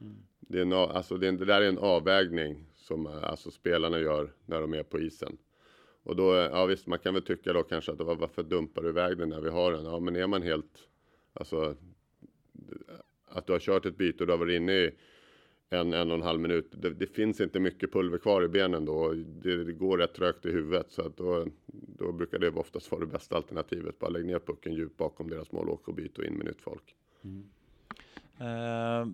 Mm. 0.00 0.16
Det, 0.40 0.58
är 0.58 0.62
en, 0.62 0.72
alltså 0.72 1.16
det, 1.16 1.30
det 1.30 1.44
där 1.44 1.62
är 1.62 1.68
en 1.68 1.78
avvägning 1.78 2.64
som 2.74 3.06
alltså 3.06 3.50
spelarna 3.50 3.98
gör 3.98 4.32
när 4.46 4.60
de 4.60 4.74
är 4.74 4.82
på 4.82 4.98
isen. 4.98 5.38
Och 6.02 6.16
då, 6.16 6.34
ja 6.34 6.66
visst, 6.66 6.86
man 6.86 6.98
kan 6.98 7.14
väl 7.14 7.22
tycka 7.22 7.52
då 7.52 7.62
kanske 7.62 7.92
att 7.92 7.98
varför 7.98 8.42
dumpar 8.42 8.82
du 8.82 8.88
iväg 8.88 9.18
den 9.18 9.28
när 9.28 9.40
vi 9.40 9.50
har 9.50 9.72
den? 9.72 9.84
Ja, 9.84 10.00
men 10.00 10.16
är 10.16 10.26
man 10.26 10.42
helt, 10.42 10.88
alltså 11.32 11.76
att 13.28 13.46
du 13.46 13.52
har 13.52 13.60
kört 13.60 13.86
ett 13.86 13.96
byte 13.96 14.22
och 14.22 14.26
du 14.26 14.32
har 14.32 14.38
varit 14.38 14.56
inne 14.56 14.72
i 14.72 14.94
en, 15.70 15.92
en 15.92 16.10
och 16.10 16.16
en 16.16 16.22
halv 16.22 16.40
minut. 16.40 16.68
Det, 16.70 16.90
det 16.90 17.06
finns 17.06 17.40
inte 17.40 17.60
mycket 17.60 17.92
pulver 17.92 18.18
kvar 18.18 18.44
i 18.44 18.48
benen 18.48 18.84
då. 18.84 19.12
Det, 19.12 19.64
det, 19.64 19.72
går 19.72 19.98
rätt 19.98 20.14
trögt 20.14 20.46
i 20.46 20.50
huvudet 20.50 20.86
så 20.90 21.02
att 21.02 21.16
då, 21.16 21.46
då 21.98 22.12
brukar 22.12 22.38
det 22.38 22.50
oftast 22.50 22.90
vara 22.90 23.00
det 23.00 23.06
bästa 23.06 23.36
alternativet. 23.36 23.98
Bara 23.98 24.10
lägg 24.10 24.24
ner 24.24 24.38
pucken 24.38 24.74
djupt 24.74 24.96
bakom 24.96 25.30
deras 25.30 25.52
mål 25.52 25.68
och 25.68 25.94
byt 25.94 26.18
och 26.18 26.24
in 26.24 26.34
med 26.34 26.46
nytt 26.46 26.60
folk. 26.60 26.94
Mm. 27.24 27.44
Uh, 28.40 29.08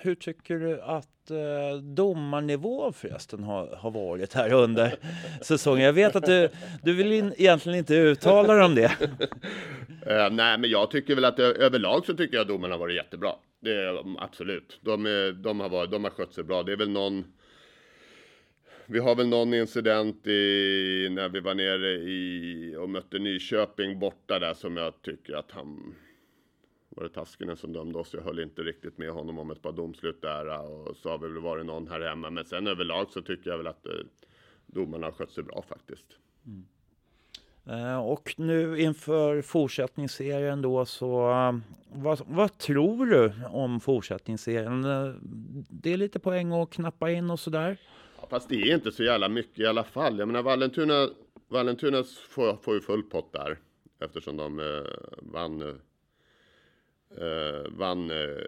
hur 0.00 0.14
tycker 0.14 0.58
du 0.58 0.80
att 0.80 1.30
uh, 1.30 1.82
domarnivå 1.82 2.92
förresten 2.92 3.42
har, 3.42 3.66
har 3.76 3.90
varit 3.90 4.34
här 4.34 4.52
under 4.52 4.94
säsongen? 5.42 5.84
Jag 5.84 5.92
vet 5.92 6.16
att 6.16 6.26
du, 6.26 6.48
du 6.82 6.94
vill 6.94 7.12
in, 7.12 7.34
egentligen 7.36 7.78
inte 7.78 7.94
uttala 7.94 8.54
dig 8.54 8.64
om 8.64 8.74
det. 8.74 8.92
uh, 10.06 10.30
nej, 10.36 10.58
men 10.58 10.70
jag 10.70 10.90
tycker 10.90 11.14
väl 11.14 11.24
att 11.24 11.38
överlag 11.38 12.06
så 12.06 12.16
tycker 12.16 12.36
jag 12.36 12.46
domarna 12.46 12.74
har 12.74 12.78
varit 12.78 12.96
jättebra. 12.96 13.32
Det 13.60 13.74
är 13.74 14.22
absolut. 14.22 14.78
De, 14.80 15.06
är, 15.06 15.32
de, 15.32 15.60
har 15.60 15.68
varit, 15.68 15.90
de 15.90 16.04
har 16.04 16.10
skött 16.10 16.34
sig 16.34 16.44
bra. 16.44 16.62
Det 16.62 16.72
är 16.72 16.76
väl 16.76 16.90
någon 16.90 17.24
vi 18.90 18.98
har 18.98 19.16
väl 19.16 19.28
någon 19.28 19.54
incident 19.54 20.26
i, 20.26 21.08
när 21.10 21.28
vi 21.28 21.40
var 21.40 21.54
nere 21.54 21.90
i 21.90 22.76
och 22.78 22.90
mötte 22.90 23.18
Nyköping 23.18 23.98
borta 23.98 24.38
där 24.38 24.54
som 24.54 24.76
jag 24.76 25.02
tycker 25.02 25.34
att 25.34 25.50
han 25.50 25.94
var 26.88 27.02
det 27.02 27.10
Taskinen 27.10 27.56
som 27.56 27.72
dömde 27.72 27.98
oss. 27.98 28.14
Jag 28.14 28.22
höll 28.22 28.38
inte 28.38 28.62
riktigt 28.62 28.98
med 28.98 29.10
honom 29.10 29.38
om 29.38 29.50
ett 29.50 29.62
par 29.62 29.72
domslut 29.72 30.22
där 30.22 30.70
och 30.70 30.96
så 30.96 31.08
har 31.08 31.18
vi 31.18 31.28
väl 31.28 31.42
varit 31.42 31.66
någon 31.66 31.88
här 31.88 32.00
hemma. 32.00 32.30
Men 32.30 32.44
sen 32.44 32.66
överlag 32.66 33.10
så 33.10 33.22
tycker 33.22 33.50
jag 33.50 33.58
väl 33.58 33.66
att 33.66 33.86
eh, 33.86 33.92
domarna 34.66 35.06
har 35.06 35.12
skött 35.12 35.32
sig 35.32 35.44
bra 35.44 35.64
faktiskt. 35.68 36.06
Mm. 36.46 36.66
Eh, 37.68 37.98
och 37.98 38.34
nu 38.36 38.80
inför 38.80 39.42
fortsättningsserien 39.42 40.62
då 40.62 40.84
så 40.84 41.30
eh, 41.30 41.58
vad, 41.92 42.20
vad, 42.26 42.58
tror 42.58 43.06
du 43.06 43.32
om 43.50 43.80
fortsättningsserien? 43.80 44.84
Eh, 44.84 45.14
det 45.68 45.92
är 45.92 45.96
lite 45.96 46.18
poäng 46.18 46.52
att 46.52 46.70
knappa 46.70 47.10
in 47.10 47.30
och 47.30 47.40
sådär. 47.40 47.76
Ja, 48.20 48.26
fast 48.30 48.48
det 48.48 48.54
är 48.54 48.74
inte 48.74 48.92
så 48.92 49.04
jävla 49.04 49.28
mycket 49.28 49.58
i 49.58 49.66
alla 49.66 49.84
fall. 49.84 50.18
Jag 50.18 50.28
menar 50.28 50.42
Vallentuna, 50.42 51.08
Vallentuna 51.48 52.04
får, 52.28 52.56
får 52.56 52.74
ju 52.74 52.80
full 52.80 53.02
pott 53.02 53.32
där 53.32 53.58
eftersom 54.00 54.36
de 54.36 54.58
eh, 54.60 54.92
vann, 55.18 55.62
eh, 57.16 57.70
vann 57.70 58.10
eh, 58.10 58.44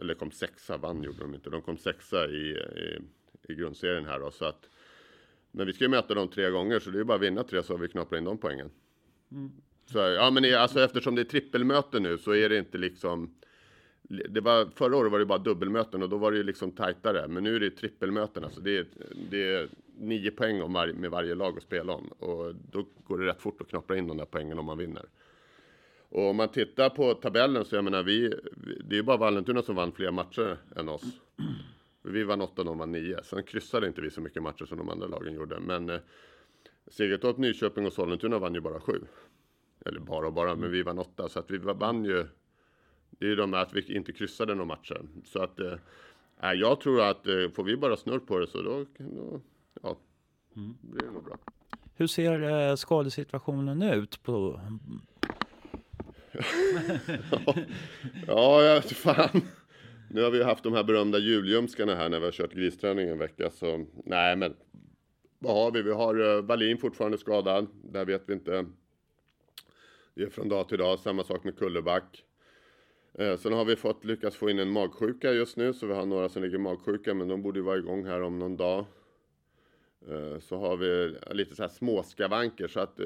eller 0.00 0.14
kom 0.14 0.30
sexa, 0.30 0.76
vann 0.76 1.02
gjorde 1.02 1.18
de 1.18 1.34
inte. 1.34 1.50
De 1.50 1.62
kom 1.62 1.78
sexa 1.78 2.26
i, 2.26 2.50
i, 2.76 2.98
i 3.48 3.54
grundserien 3.54 4.04
här 4.04 4.18
då 4.18 4.30
så 4.30 4.44
att 4.44 4.70
men 5.58 5.66
vi 5.66 5.72
ska 5.72 5.84
ju 5.84 5.88
möta 5.88 6.14
dem 6.14 6.28
tre 6.28 6.50
gånger 6.50 6.78
så 6.78 6.90
det 6.90 7.00
är 7.00 7.04
bara 7.04 7.14
att 7.14 7.22
vinna 7.22 7.44
tre 7.44 7.62
så 7.62 7.72
har 7.72 7.78
vi 7.78 7.88
knappat 7.88 8.18
in 8.18 8.24
de 8.24 8.38
poängen. 8.38 8.70
Mm. 9.32 9.50
Så, 9.86 9.98
ja 9.98 10.30
men 10.30 10.54
alltså 10.54 10.80
eftersom 10.80 11.14
det 11.14 11.22
är 11.22 11.24
trippelmöte 11.24 12.00
nu 12.00 12.18
så 12.18 12.34
är 12.34 12.48
det 12.48 12.58
inte 12.58 12.78
liksom 12.78 13.34
det 14.08 14.40
var, 14.40 14.68
förra 14.74 14.96
året 14.96 15.12
var 15.12 15.18
det 15.18 15.26
bara 15.26 15.38
dubbelmöten 15.38 16.02
och 16.02 16.08
då 16.08 16.16
var 16.16 16.32
det 16.32 16.36
ju 16.36 16.42
liksom 16.42 16.72
tajtare. 16.72 17.28
Men 17.28 17.44
nu 17.44 17.56
är 17.56 17.60
det 17.60 17.70
trippelmöten. 17.70 18.44
Alltså 18.44 18.60
det, 18.60 18.78
är, 18.78 18.86
det 19.30 19.54
är 19.54 19.68
nio 19.98 20.30
poäng 20.30 20.62
om 20.62 20.72
var, 20.72 20.86
med 20.86 21.10
varje 21.10 21.34
lag 21.34 21.56
att 21.56 21.62
spela 21.62 21.92
om. 21.92 22.08
Och 22.08 22.54
då 22.70 22.86
går 23.04 23.18
det 23.18 23.26
rätt 23.26 23.42
fort 23.42 23.60
att 23.60 23.68
knapra 23.68 23.96
in 23.96 24.06
de 24.06 24.16
där 24.16 24.24
poängen 24.24 24.58
om 24.58 24.64
man 24.64 24.78
vinner. 24.78 25.04
Och 26.08 26.30
om 26.30 26.36
man 26.36 26.48
tittar 26.48 26.90
på 26.90 27.14
tabellen 27.14 27.64
så 27.64 27.74
jag 27.74 27.84
menar 27.84 28.02
vi, 28.02 28.34
det 28.84 28.98
är 28.98 29.02
bara 29.02 29.16
Vallentuna 29.16 29.62
som 29.62 29.76
vann 29.76 29.92
fler 29.92 30.10
matcher 30.10 30.56
än 30.76 30.88
oss. 30.88 31.04
Vi 32.08 32.24
vann 32.24 32.40
8, 32.40 32.64
de 32.64 32.78
vann 32.78 32.92
9. 32.92 33.22
Sen 33.22 33.42
kryssade 33.42 33.86
inte 33.86 34.00
vi 34.00 34.10
så 34.10 34.20
mycket 34.20 34.42
matcher 34.42 34.64
som 34.64 34.78
de 34.78 34.88
andra 34.88 35.06
lagen 35.06 35.34
gjorde. 35.34 35.60
Men 35.60 35.90
eh, 35.90 36.00
Segertorp, 36.86 37.38
Nyköping 37.38 37.86
och 37.86 37.92
Sollentuna 37.92 38.38
vann 38.38 38.54
ju 38.54 38.60
bara 38.60 38.80
7. 38.80 39.00
Eller 39.86 40.00
bara 40.00 40.26
och 40.26 40.32
bara, 40.32 40.54
men 40.54 40.70
vi 40.70 40.82
vann 40.82 40.98
8. 40.98 41.28
Så 41.28 41.38
att 41.38 41.50
vi 41.50 41.58
vann 41.58 42.04
ju. 42.04 42.26
Det 43.10 43.26
är 43.26 43.30
ju 43.30 43.36
de 43.36 43.54
att 43.54 43.72
vi 43.72 43.94
inte 43.96 44.12
kryssade 44.12 44.54
några 44.54 44.66
matcher. 44.66 45.00
Så 45.24 45.42
att 45.42 45.60
eh, 45.60 46.52
jag 46.54 46.80
tror 46.80 47.00
att 47.00 47.26
eh, 47.26 47.50
får 47.54 47.64
vi 47.64 47.76
bara 47.76 47.96
snurr 47.96 48.18
på 48.18 48.38
det 48.38 48.46
så 48.46 48.62
då, 48.62 48.86
då 48.98 49.40
ja, 49.82 49.98
mm. 50.56 50.76
blir 50.80 51.06
det 51.06 51.12
nog 51.12 51.24
bra. 51.24 51.38
Hur 51.94 52.06
ser 52.06 52.68
eh, 52.70 52.74
skadesituationen 52.76 53.82
ut 53.82 54.22
på 54.22 54.60
ja, 57.40 57.54
ja, 58.26 58.62
ja, 58.62 58.80
fan. 58.80 59.40
Nu 60.10 60.22
har 60.22 60.30
vi 60.30 60.42
haft 60.42 60.64
de 60.64 60.72
här 60.72 60.84
berömda 60.84 61.18
julljumskarna 61.18 61.94
här 61.94 62.08
när 62.08 62.18
vi 62.18 62.24
har 62.24 62.32
kört 62.32 62.52
gristräning 62.52 63.08
en 63.08 63.18
vecka. 63.18 63.50
Så 63.50 63.86
nej, 64.04 64.36
men 64.36 64.56
vad 65.38 65.54
har 65.54 65.70
vi? 65.70 65.82
Vi 65.82 65.92
har 65.92 66.20
uh, 66.20 66.42
Wallin 66.42 66.78
fortfarande 66.78 67.18
skadad. 67.18 67.66
Där 67.84 68.04
vet 68.04 68.22
vi 68.26 68.32
inte. 68.32 68.66
Det 70.14 70.22
är 70.22 70.30
från 70.30 70.48
dag 70.48 70.68
till 70.68 70.78
dag. 70.78 70.98
Samma 70.98 71.24
sak 71.24 71.44
med 71.44 71.58
Kulleback. 71.58 72.24
Uh, 73.20 73.26
eh, 73.26 73.36
sen 73.36 73.52
har 73.52 73.64
vi 73.64 73.76
fått 73.76 74.04
lyckats 74.04 74.36
få 74.36 74.50
in 74.50 74.58
en 74.58 74.70
magsjuka 74.70 75.32
just 75.32 75.56
nu. 75.56 75.72
Så 75.72 75.86
vi 75.86 75.92
har 75.92 76.06
några 76.06 76.28
som 76.28 76.42
ligger 76.42 76.58
magsjuka. 76.58 77.14
Men 77.14 77.28
de 77.28 77.42
borde 77.42 77.58
ju 77.58 77.64
vara 77.64 77.78
igång 77.78 78.06
här 78.06 78.22
om 78.22 78.38
någon 78.38 78.56
dag. 78.56 78.84
Eh, 80.08 80.38
så 80.38 80.58
har 80.58 80.76
vi 80.76 81.16
lite 81.30 81.56
så 81.56 81.62
här 81.62 81.70
småskavanker. 81.70 82.68
Så 82.68 82.80
att 82.80 83.00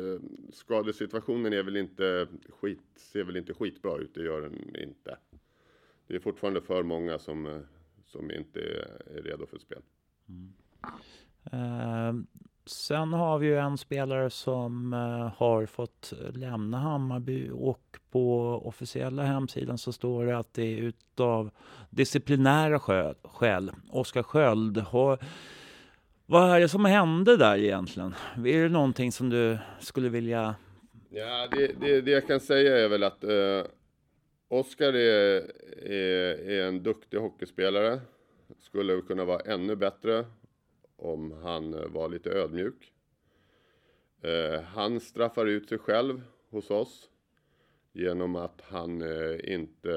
skadesituationen 0.52 1.52
är 1.52 1.62
väl 1.62 1.76
inte 1.76 2.28
skit, 2.48 2.80
ser 2.96 3.24
väl 3.24 3.36
inte 3.36 3.54
skitbra 3.54 3.98
ut. 3.98 4.14
Det 4.14 4.22
gör 4.22 4.40
den 4.40 4.76
inte 4.76 5.16
det 6.06 6.14
är 6.14 6.20
fortfarande 6.20 6.60
för 6.60 6.82
många 6.82 7.18
som, 7.18 7.46
eh, 7.46 7.60
som 8.04 8.30
inte 8.30 8.60
är 8.60 9.22
redo 9.22 9.46
för 9.46 9.58
spel. 9.58 9.82
Mm. 10.28 10.52
Uh, 11.52 12.22
sen 12.66 13.12
har 13.12 13.38
vi 13.38 13.46
ju 13.46 13.58
en 13.58 13.78
spelare 13.78 14.30
som 14.30 14.92
uh, 14.92 15.32
har 15.36 15.66
fått 15.66 16.12
lämna 16.34 16.78
Hammarby 16.78 17.50
och 17.52 17.98
på 18.10 18.40
officiella 18.64 19.22
hemsidan 19.22 19.78
så 19.78 19.92
står 19.92 20.26
det 20.26 20.38
att 20.38 20.54
det 20.54 20.62
är 20.62 20.76
utav 20.76 21.50
disciplinära 21.90 22.78
skäl. 23.24 23.72
Oskar 23.90 24.22
Sköld 24.22 24.78
har 24.78 25.18
vad 26.26 26.50
är 26.50 26.60
det 26.60 26.68
som 26.68 26.84
hände 26.84 27.36
där 27.36 27.56
egentligen? 27.56 28.14
Är 28.36 28.62
det 28.62 28.68
någonting 28.68 29.12
som 29.12 29.30
du 29.30 29.58
skulle 29.80 30.08
vilja? 30.08 30.54
Ja, 31.10 31.48
det, 31.50 31.80
det, 31.80 32.00
det 32.00 32.10
jag 32.10 32.26
kan 32.26 32.40
säga 32.40 32.78
är 32.78 32.88
väl 32.88 33.02
att 33.02 33.24
uh, 33.24 33.64
Oskar 34.52 34.92
är, 34.92 35.52
är, 35.82 36.50
är, 36.50 36.68
en 36.68 36.82
duktig 36.82 37.18
hockeyspelare. 37.18 38.00
Skulle 38.58 39.00
kunna 39.00 39.24
vara 39.24 39.40
ännu 39.40 39.76
bättre 39.76 40.26
om 40.96 41.32
han 41.32 41.92
var 41.92 42.08
lite 42.08 42.30
ödmjuk. 42.30 42.92
Eh, 44.20 44.60
han 44.60 45.00
straffar 45.00 45.46
ut 45.46 45.68
sig 45.68 45.78
själv 45.78 46.22
hos 46.50 46.70
oss 46.70 47.10
genom 47.92 48.36
att 48.36 48.60
han 48.60 49.02
eh, 49.02 49.52
inte 49.52 49.92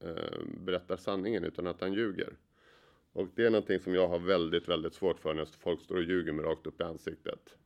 eh, 0.00 0.40
berättar 0.64 0.96
sanningen 0.96 1.44
utan 1.44 1.66
att 1.66 1.80
han 1.80 1.92
ljuger. 1.92 2.36
Och 3.12 3.28
det 3.34 3.46
är 3.46 3.50
någonting 3.50 3.80
som 3.80 3.94
jag 3.94 4.08
har 4.08 4.18
väldigt, 4.18 4.68
väldigt 4.68 4.94
svårt 4.94 5.20
för 5.20 5.34
när 5.34 5.44
folk 5.44 5.80
står 5.80 5.96
och 5.96 6.02
ljuger 6.02 6.32
mig 6.32 6.44
rakt 6.44 6.66
upp 6.66 6.80
i 6.80 6.84
ansiktet. 6.84 7.56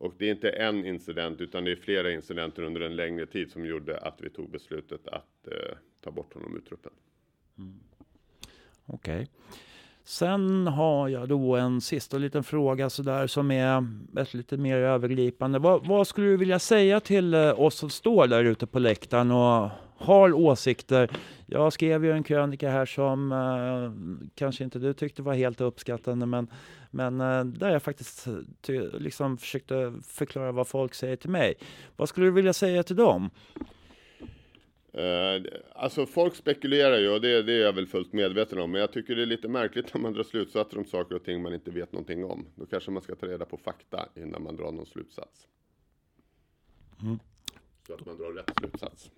Och 0.00 0.14
det 0.18 0.26
är 0.26 0.30
inte 0.30 0.50
en 0.50 0.86
incident 0.86 1.40
utan 1.40 1.64
det 1.64 1.72
är 1.72 1.76
flera 1.76 2.12
incidenter 2.12 2.62
under 2.62 2.80
en 2.80 2.96
längre 2.96 3.26
tid 3.26 3.50
som 3.50 3.66
gjorde 3.66 3.98
att 3.98 4.14
vi 4.20 4.30
tog 4.30 4.50
beslutet 4.50 5.08
att 5.08 5.46
eh, 5.46 5.76
ta 6.00 6.10
bort 6.10 6.34
honom 6.34 6.56
ur 6.56 6.60
truppen. 6.60 6.92
Mm. 7.58 7.80
Okej. 8.86 9.14
Okay. 9.14 9.26
Sen 10.04 10.66
har 10.66 11.08
jag 11.08 11.28
då 11.28 11.56
en 11.56 11.80
sista 11.80 12.18
liten 12.18 12.44
fråga 12.44 12.90
så 12.90 13.02
där 13.02 13.26
som 13.26 13.50
är 13.50 13.86
ett 14.16 14.34
lite 14.34 14.56
mer 14.56 14.76
övergripande. 14.76 15.58
Vad, 15.58 15.86
vad, 15.86 16.06
skulle 16.06 16.26
du 16.26 16.36
vilja 16.36 16.58
säga 16.58 17.00
till 17.00 17.34
eh, 17.34 17.60
oss 17.60 17.74
som 17.74 17.90
står 17.90 18.26
där 18.26 18.44
ute 18.44 18.66
på 18.66 18.78
läktaren 18.78 19.30
och 19.30 19.70
har 20.00 20.32
åsikter? 20.32 21.10
Jag 21.46 21.72
skrev 21.72 22.04
ju 22.04 22.12
en 22.12 22.22
krönika 22.22 22.70
här 22.70 22.86
som 22.86 23.32
eh, 23.32 24.30
kanske 24.34 24.64
inte 24.64 24.78
du 24.78 24.92
tyckte 24.92 25.22
var 25.22 25.34
helt 25.34 25.60
uppskattande 25.60 26.26
men, 26.26 26.48
men 26.90 27.20
eh, 27.20 27.44
där 27.44 27.70
jag 27.70 27.82
faktiskt 27.82 28.26
ty, 28.60 28.80
liksom 28.80 29.38
försökte 29.38 29.94
förklara 30.06 30.52
vad 30.52 30.68
folk 30.68 30.94
säger 30.94 31.16
till 31.16 31.30
mig. 31.30 31.54
Vad 31.96 32.08
skulle 32.08 32.26
du 32.26 32.30
vilja 32.30 32.52
säga 32.52 32.82
till 32.82 32.96
dem? 32.96 33.30
Uh, 34.94 35.46
alltså 35.72 36.06
folk 36.06 36.34
spekulerar 36.34 36.98
ju 36.98 37.08
och 37.08 37.20
det, 37.20 37.42
det, 37.42 37.52
är 37.52 37.60
jag 37.60 37.72
väl 37.72 37.86
fullt 37.86 38.12
medveten 38.12 38.58
om. 38.58 38.70
Men 38.70 38.80
jag 38.80 38.92
tycker 38.92 39.16
det 39.16 39.22
är 39.22 39.26
lite 39.26 39.48
märkligt 39.48 39.94
när 39.94 40.00
man 40.00 40.12
drar 40.12 40.22
slutsatser 40.22 40.78
om 40.78 40.84
saker 40.84 41.14
och 41.14 41.24
ting 41.24 41.42
man 41.42 41.54
inte 41.54 41.70
vet 41.70 41.92
någonting 41.92 42.24
om. 42.24 42.46
Då 42.54 42.66
kanske 42.66 42.90
man 42.90 43.02
ska 43.02 43.14
ta 43.14 43.26
reda 43.26 43.44
på 43.44 43.56
fakta 43.56 44.08
innan 44.16 44.42
man 44.42 44.56
drar 44.56 44.72
någon 44.72 44.86
slutsats. 44.86 45.46
Mm. 47.02 47.18
Så 47.86 47.94
att 47.94 48.06
man 48.06 48.16
drar 48.16 48.32
rätt 48.32 48.50
slutsats. 48.58 49.10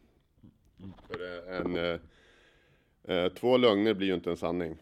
För 1.08 1.48
en, 1.50 1.76
uh, 1.76 1.98
uh, 3.08 3.28
två 3.28 3.56
lögner 3.56 3.94
blir 3.94 4.08
ju 4.08 4.14
inte 4.14 4.30
en 4.30 4.36
sanning. 4.36 4.76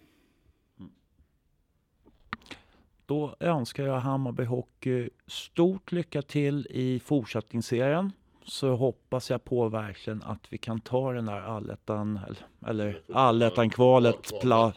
Då 3.06 3.36
önskar 3.40 3.84
jag 3.84 4.00
Hammarby 4.00 4.44
Hockey 4.44 5.10
stort 5.26 5.92
lycka 5.92 6.22
till 6.22 6.66
i 6.70 7.00
fortsättningsserien 7.00 8.12
så 8.44 8.74
hoppas 8.74 9.30
jag 9.30 9.44
på 9.44 9.68
verkligen 9.68 10.22
att 10.22 10.46
vi 10.52 10.58
kan 10.58 10.80
ta 10.80 11.12
den 11.12 11.26
där 11.26 11.40
allettan, 11.40 12.20
eller 12.66 13.02
allettan-kvalet. 13.12 14.32
Ja. 14.42 14.72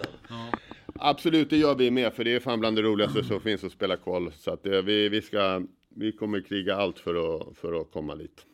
Absolut, 0.95 1.49
det 1.49 1.57
gör 1.57 1.75
vi 1.75 1.91
med, 1.91 2.13
för 2.13 2.23
det 2.23 2.35
är 2.35 2.39
fan 2.39 2.59
bland 2.59 2.75
det 2.75 2.81
roligaste 2.81 3.23
som 3.23 3.41
finns 3.41 3.63
att 3.63 3.71
spela 3.71 3.97
kval. 3.97 4.31
Så 4.31 4.51
att 4.51 4.63
det, 4.63 4.81
vi, 4.81 5.09
vi, 5.09 5.21
ska, 5.21 5.61
vi 5.89 6.11
kommer 6.11 6.41
kriga 6.41 6.75
allt 6.75 6.99
för 6.99 7.15
att, 7.15 7.57
för 7.57 7.81
att 7.81 7.91
komma 7.91 8.15
dit. 8.15 8.45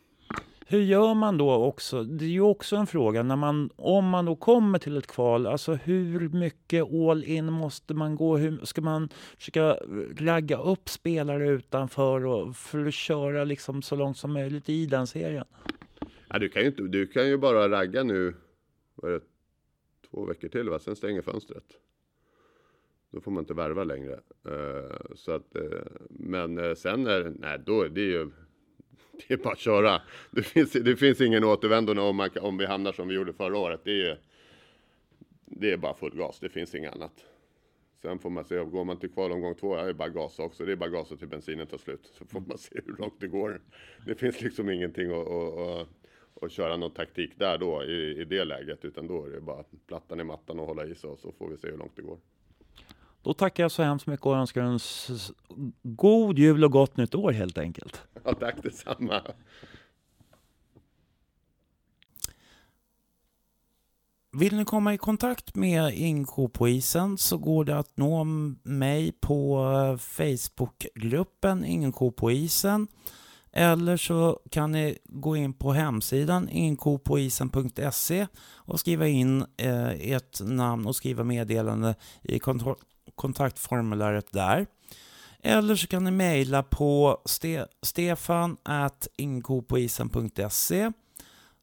Hur 0.70 0.80
gör 0.80 1.14
man 1.14 1.38
då 1.38 1.52
också? 1.52 2.02
Det 2.02 2.24
är 2.24 2.28
ju 2.28 2.40
också 2.40 2.76
en 2.76 2.86
fråga. 2.86 3.22
När 3.22 3.36
man, 3.36 3.70
om 3.76 4.08
man 4.08 4.24
då 4.24 4.36
kommer 4.36 4.78
till 4.78 4.96
ett 4.96 5.06
kval, 5.06 5.46
alltså 5.46 5.74
hur 5.74 6.28
mycket 6.28 6.84
all 6.92 7.24
in 7.24 7.52
måste 7.52 7.94
man 7.94 8.16
gå? 8.16 8.36
Hur 8.36 8.64
ska 8.64 8.80
man 8.80 9.08
försöka 9.38 9.78
ragga 10.18 10.58
upp 10.58 10.88
spelare 10.88 11.48
utanför 11.48 12.26
och 12.26 12.56
för 12.56 12.86
att 12.86 12.94
köra 12.94 13.44
liksom 13.44 13.82
så 13.82 13.96
långt 13.96 14.16
som 14.16 14.32
möjligt 14.32 14.68
i 14.68 14.86
den 14.86 15.06
serien? 15.06 15.44
Ja, 16.28 16.38
du, 16.38 16.48
kan 16.48 16.62
ju 16.62 16.68
inte, 16.68 16.82
du 16.82 17.06
kan 17.06 17.28
ju 17.28 17.36
bara 17.36 17.68
ragga 17.68 18.02
nu, 18.02 18.34
vad 18.94 19.10
är 19.10 19.14
det, 19.14 19.24
två 20.10 20.24
veckor 20.24 20.48
till 20.48 20.68
va? 20.68 20.78
Sen 20.78 20.96
stänger 20.96 21.22
fönstret. 21.22 21.64
Då 23.10 23.20
får 23.20 23.30
man 23.30 23.42
inte 23.42 23.54
värva 23.54 23.84
längre. 23.84 24.20
Uh, 24.48 25.14
så 25.14 25.32
att, 25.32 25.56
uh, 25.56 25.80
men 26.10 26.58
uh, 26.58 26.74
sen 26.74 27.06
är 27.06 27.32
nej, 27.38 27.58
då, 27.66 27.88
det 27.88 28.00
är 28.00 28.06
ju 28.06 28.30
det 29.28 29.34
är 29.34 29.38
bara 29.38 29.52
att 29.52 29.58
köra. 29.58 30.02
Det 30.30 30.42
finns, 30.42 30.72
det 30.72 30.96
finns 30.96 31.20
ingen 31.20 31.44
återvändo 31.44 32.02
om, 32.02 32.16
man, 32.16 32.30
om 32.40 32.58
vi 32.58 32.66
hamnar 32.66 32.92
som 32.92 33.08
vi 33.08 33.14
gjorde 33.14 33.32
förra 33.32 33.58
året. 33.58 33.80
Det 33.84 34.08
är, 34.08 34.18
det 35.44 35.72
är 35.72 35.76
bara 35.76 35.94
full 35.94 36.16
gas, 36.16 36.40
det 36.40 36.48
finns 36.48 36.74
inget 36.74 36.94
annat. 36.94 37.24
Sen 38.02 38.18
får 38.18 38.30
man 38.30 38.44
se, 38.44 38.64
går 38.64 38.84
man 38.84 38.96
till 38.96 39.10
kvalomgång 39.10 39.54
två, 39.54 39.76
är 39.76 39.86
det 39.86 39.94
bara 39.94 40.08
gasa 40.08 40.42
också. 40.42 40.64
Det 40.64 40.72
är 40.72 40.76
bara 40.76 40.90
gasa 40.90 41.16
till 41.16 41.28
bensinen 41.28 41.66
tar 41.66 41.78
slut. 41.78 42.12
Så 42.18 42.24
får 42.24 42.40
man 42.40 42.58
se 42.58 42.80
hur 42.86 42.96
långt 42.98 43.20
det 43.20 43.28
går. 43.28 43.60
Det 44.06 44.14
finns 44.14 44.40
liksom 44.40 44.70
ingenting 44.70 45.10
att, 45.10 45.28
att, 45.28 45.58
att, 45.58 45.88
att 46.42 46.52
köra 46.52 46.76
någon 46.76 46.90
taktik 46.90 47.38
där 47.38 47.58
då 47.58 47.84
i, 47.84 48.20
i 48.20 48.24
det 48.24 48.44
läget. 48.44 48.84
Utan 48.84 49.06
då 49.06 49.26
är 49.26 49.30
det 49.30 49.40
bara 49.40 49.64
plattan 49.86 50.20
i 50.20 50.24
mattan 50.24 50.60
och 50.60 50.66
hålla 50.66 50.86
i 50.86 50.94
sig 50.94 51.10
och 51.10 51.18
så 51.18 51.32
får 51.32 51.48
vi 51.48 51.56
se 51.56 51.70
hur 51.70 51.78
långt 51.78 51.96
det 51.96 52.02
går. 52.02 52.18
Då 53.22 53.34
tackar 53.34 53.64
jag 53.64 53.70
så 53.70 53.82
hemskt 53.82 54.06
mycket 54.06 54.26
och 54.26 54.36
önskar 54.36 54.62
en 54.62 54.78
god 55.82 56.38
jul 56.38 56.64
och 56.64 56.72
gott 56.72 56.96
nytt 56.96 57.14
år 57.14 57.32
helt 57.32 57.58
enkelt. 57.58 58.02
Ja, 58.24 58.34
tack 58.34 58.62
detsamma. 58.62 59.22
Vill 64.32 64.56
ni 64.56 64.64
komma 64.64 64.94
i 64.94 64.98
kontakt 64.98 65.54
med 65.54 65.94
Inko 65.94 66.48
på 66.48 66.68
isen 66.68 67.18
så 67.18 67.38
går 67.38 67.64
det 67.64 67.78
att 67.78 67.96
nå 67.96 68.24
mig 68.62 69.12
på 69.12 69.58
Facebookgruppen 70.00 71.64
Inko 71.64 72.10
på 72.10 72.30
isen. 72.30 72.88
Eller 73.52 73.96
så 73.96 74.40
kan 74.50 74.72
ni 74.72 74.98
gå 75.04 75.36
in 75.36 75.52
på 75.52 75.72
hemsidan 75.72 76.48
inkopoisen.se 76.48 78.26
och 78.54 78.80
skriva 78.80 79.08
in 79.08 79.44
eh, 79.56 80.12
ert 80.12 80.40
namn 80.40 80.86
och 80.86 80.96
skriva 80.96 81.24
meddelande 81.24 81.94
i 82.22 82.38
kontaktformuläret 83.20 84.32
där. 84.32 84.66
Eller 85.42 85.76
så 85.76 85.86
kan 85.86 86.04
ni 86.04 86.10
mejla 86.10 86.62
på 86.62 87.20
ste 87.24 87.66
stefan 87.82 88.56
at 88.62 89.08
ingenkopoisen.se 89.16 90.92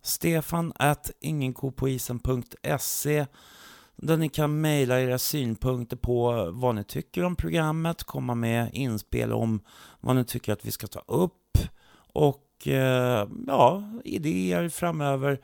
stefan 0.02 0.74
at 0.76 1.12
ingenkopoisen.se 1.20 3.26
där 3.96 4.18
ni 4.18 4.30
kan 4.30 4.62
mejla 4.62 5.02
era 5.02 5.20
synpunkter 5.20 5.98
på 5.98 6.50
vad 6.52 6.76
ni 6.76 6.84
tycker 6.84 7.24
om 7.24 7.36
programmet, 7.36 8.04
komma 8.04 8.36
med 8.36 8.70
inspel 8.74 9.34
om 9.34 9.60
vad 10.00 10.16
ni 10.16 10.26
tycker 10.26 10.54
att 10.54 10.66
vi 10.66 10.72
ska 10.72 10.88
ta 10.88 11.04
upp 11.08 11.58
och 12.14 12.68
eh, 12.68 13.28
ja, 13.48 13.84
idéer 14.04 14.70
framöver 14.70 15.40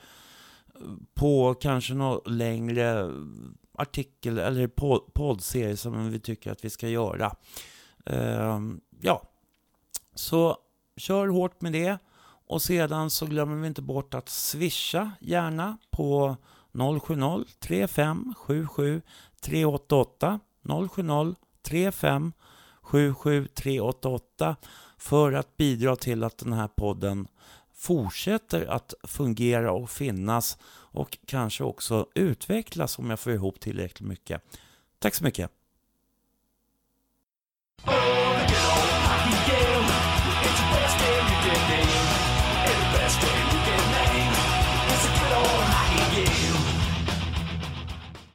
på 1.13 1.53
kanske 1.53 1.93
något 1.93 2.29
längre 2.29 3.11
artikel 3.73 4.37
eller 4.37 4.67
poddserie 5.13 5.77
som 5.77 6.11
vi 6.11 6.19
tycker 6.19 6.51
att 6.51 6.65
vi 6.65 6.69
ska 6.69 6.87
göra. 6.87 7.35
Uh, 8.11 8.59
ja, 9.01 9.23
så 10.15 10.57
kör 10.97 11.27
hårt 11.27 11.61
med 11.61 11.73
det. 11.73 11.97
Och 12.47 12.61
sedan 12.61 13.09
så 13.09 13.25
glömmer 13.25 13.55
vi 13.55 13.67
inte 13.67 13.81
bort 13.81 14.13
att 14.13 14.29
swisha 14.29 15.11
gärna 15.19 15.77
på 15.91 16.35
070 17.01 17.45
35 17.59 18.33
77 18.37 19.01
388 19.41 20.39
070 20.89 21.35
35 21.63 22.33
77 22.81 23.47
388 23.47 24.55
för 24.97 25.33
att 25.33 25.57
bidra 25.57 25.95
till 25.95 26.23
att 26.23 26.37
den 26.37 26.53
här 26.53 26.67
podden 26.67 27.27
fortsätter 27.73 28.65
att 28.65 28.93
fungera 29.03 29.71
och 29.71 29.89
finnas 29.89 30.57
och 30.93 31.17
kanske 31.25 31.63
också 31.63 32.07
utvecklas 32.15 32.99
om 32.99 33.09
jag 33.09 33.19
får 33.19 33.33
ihop 33.33 33.59
tillräckligt 33.59 34.07
mycket. 34.07 34.41
Tack 34.99 35.15
så 35.15 35.23
mycket! 35.23 35.51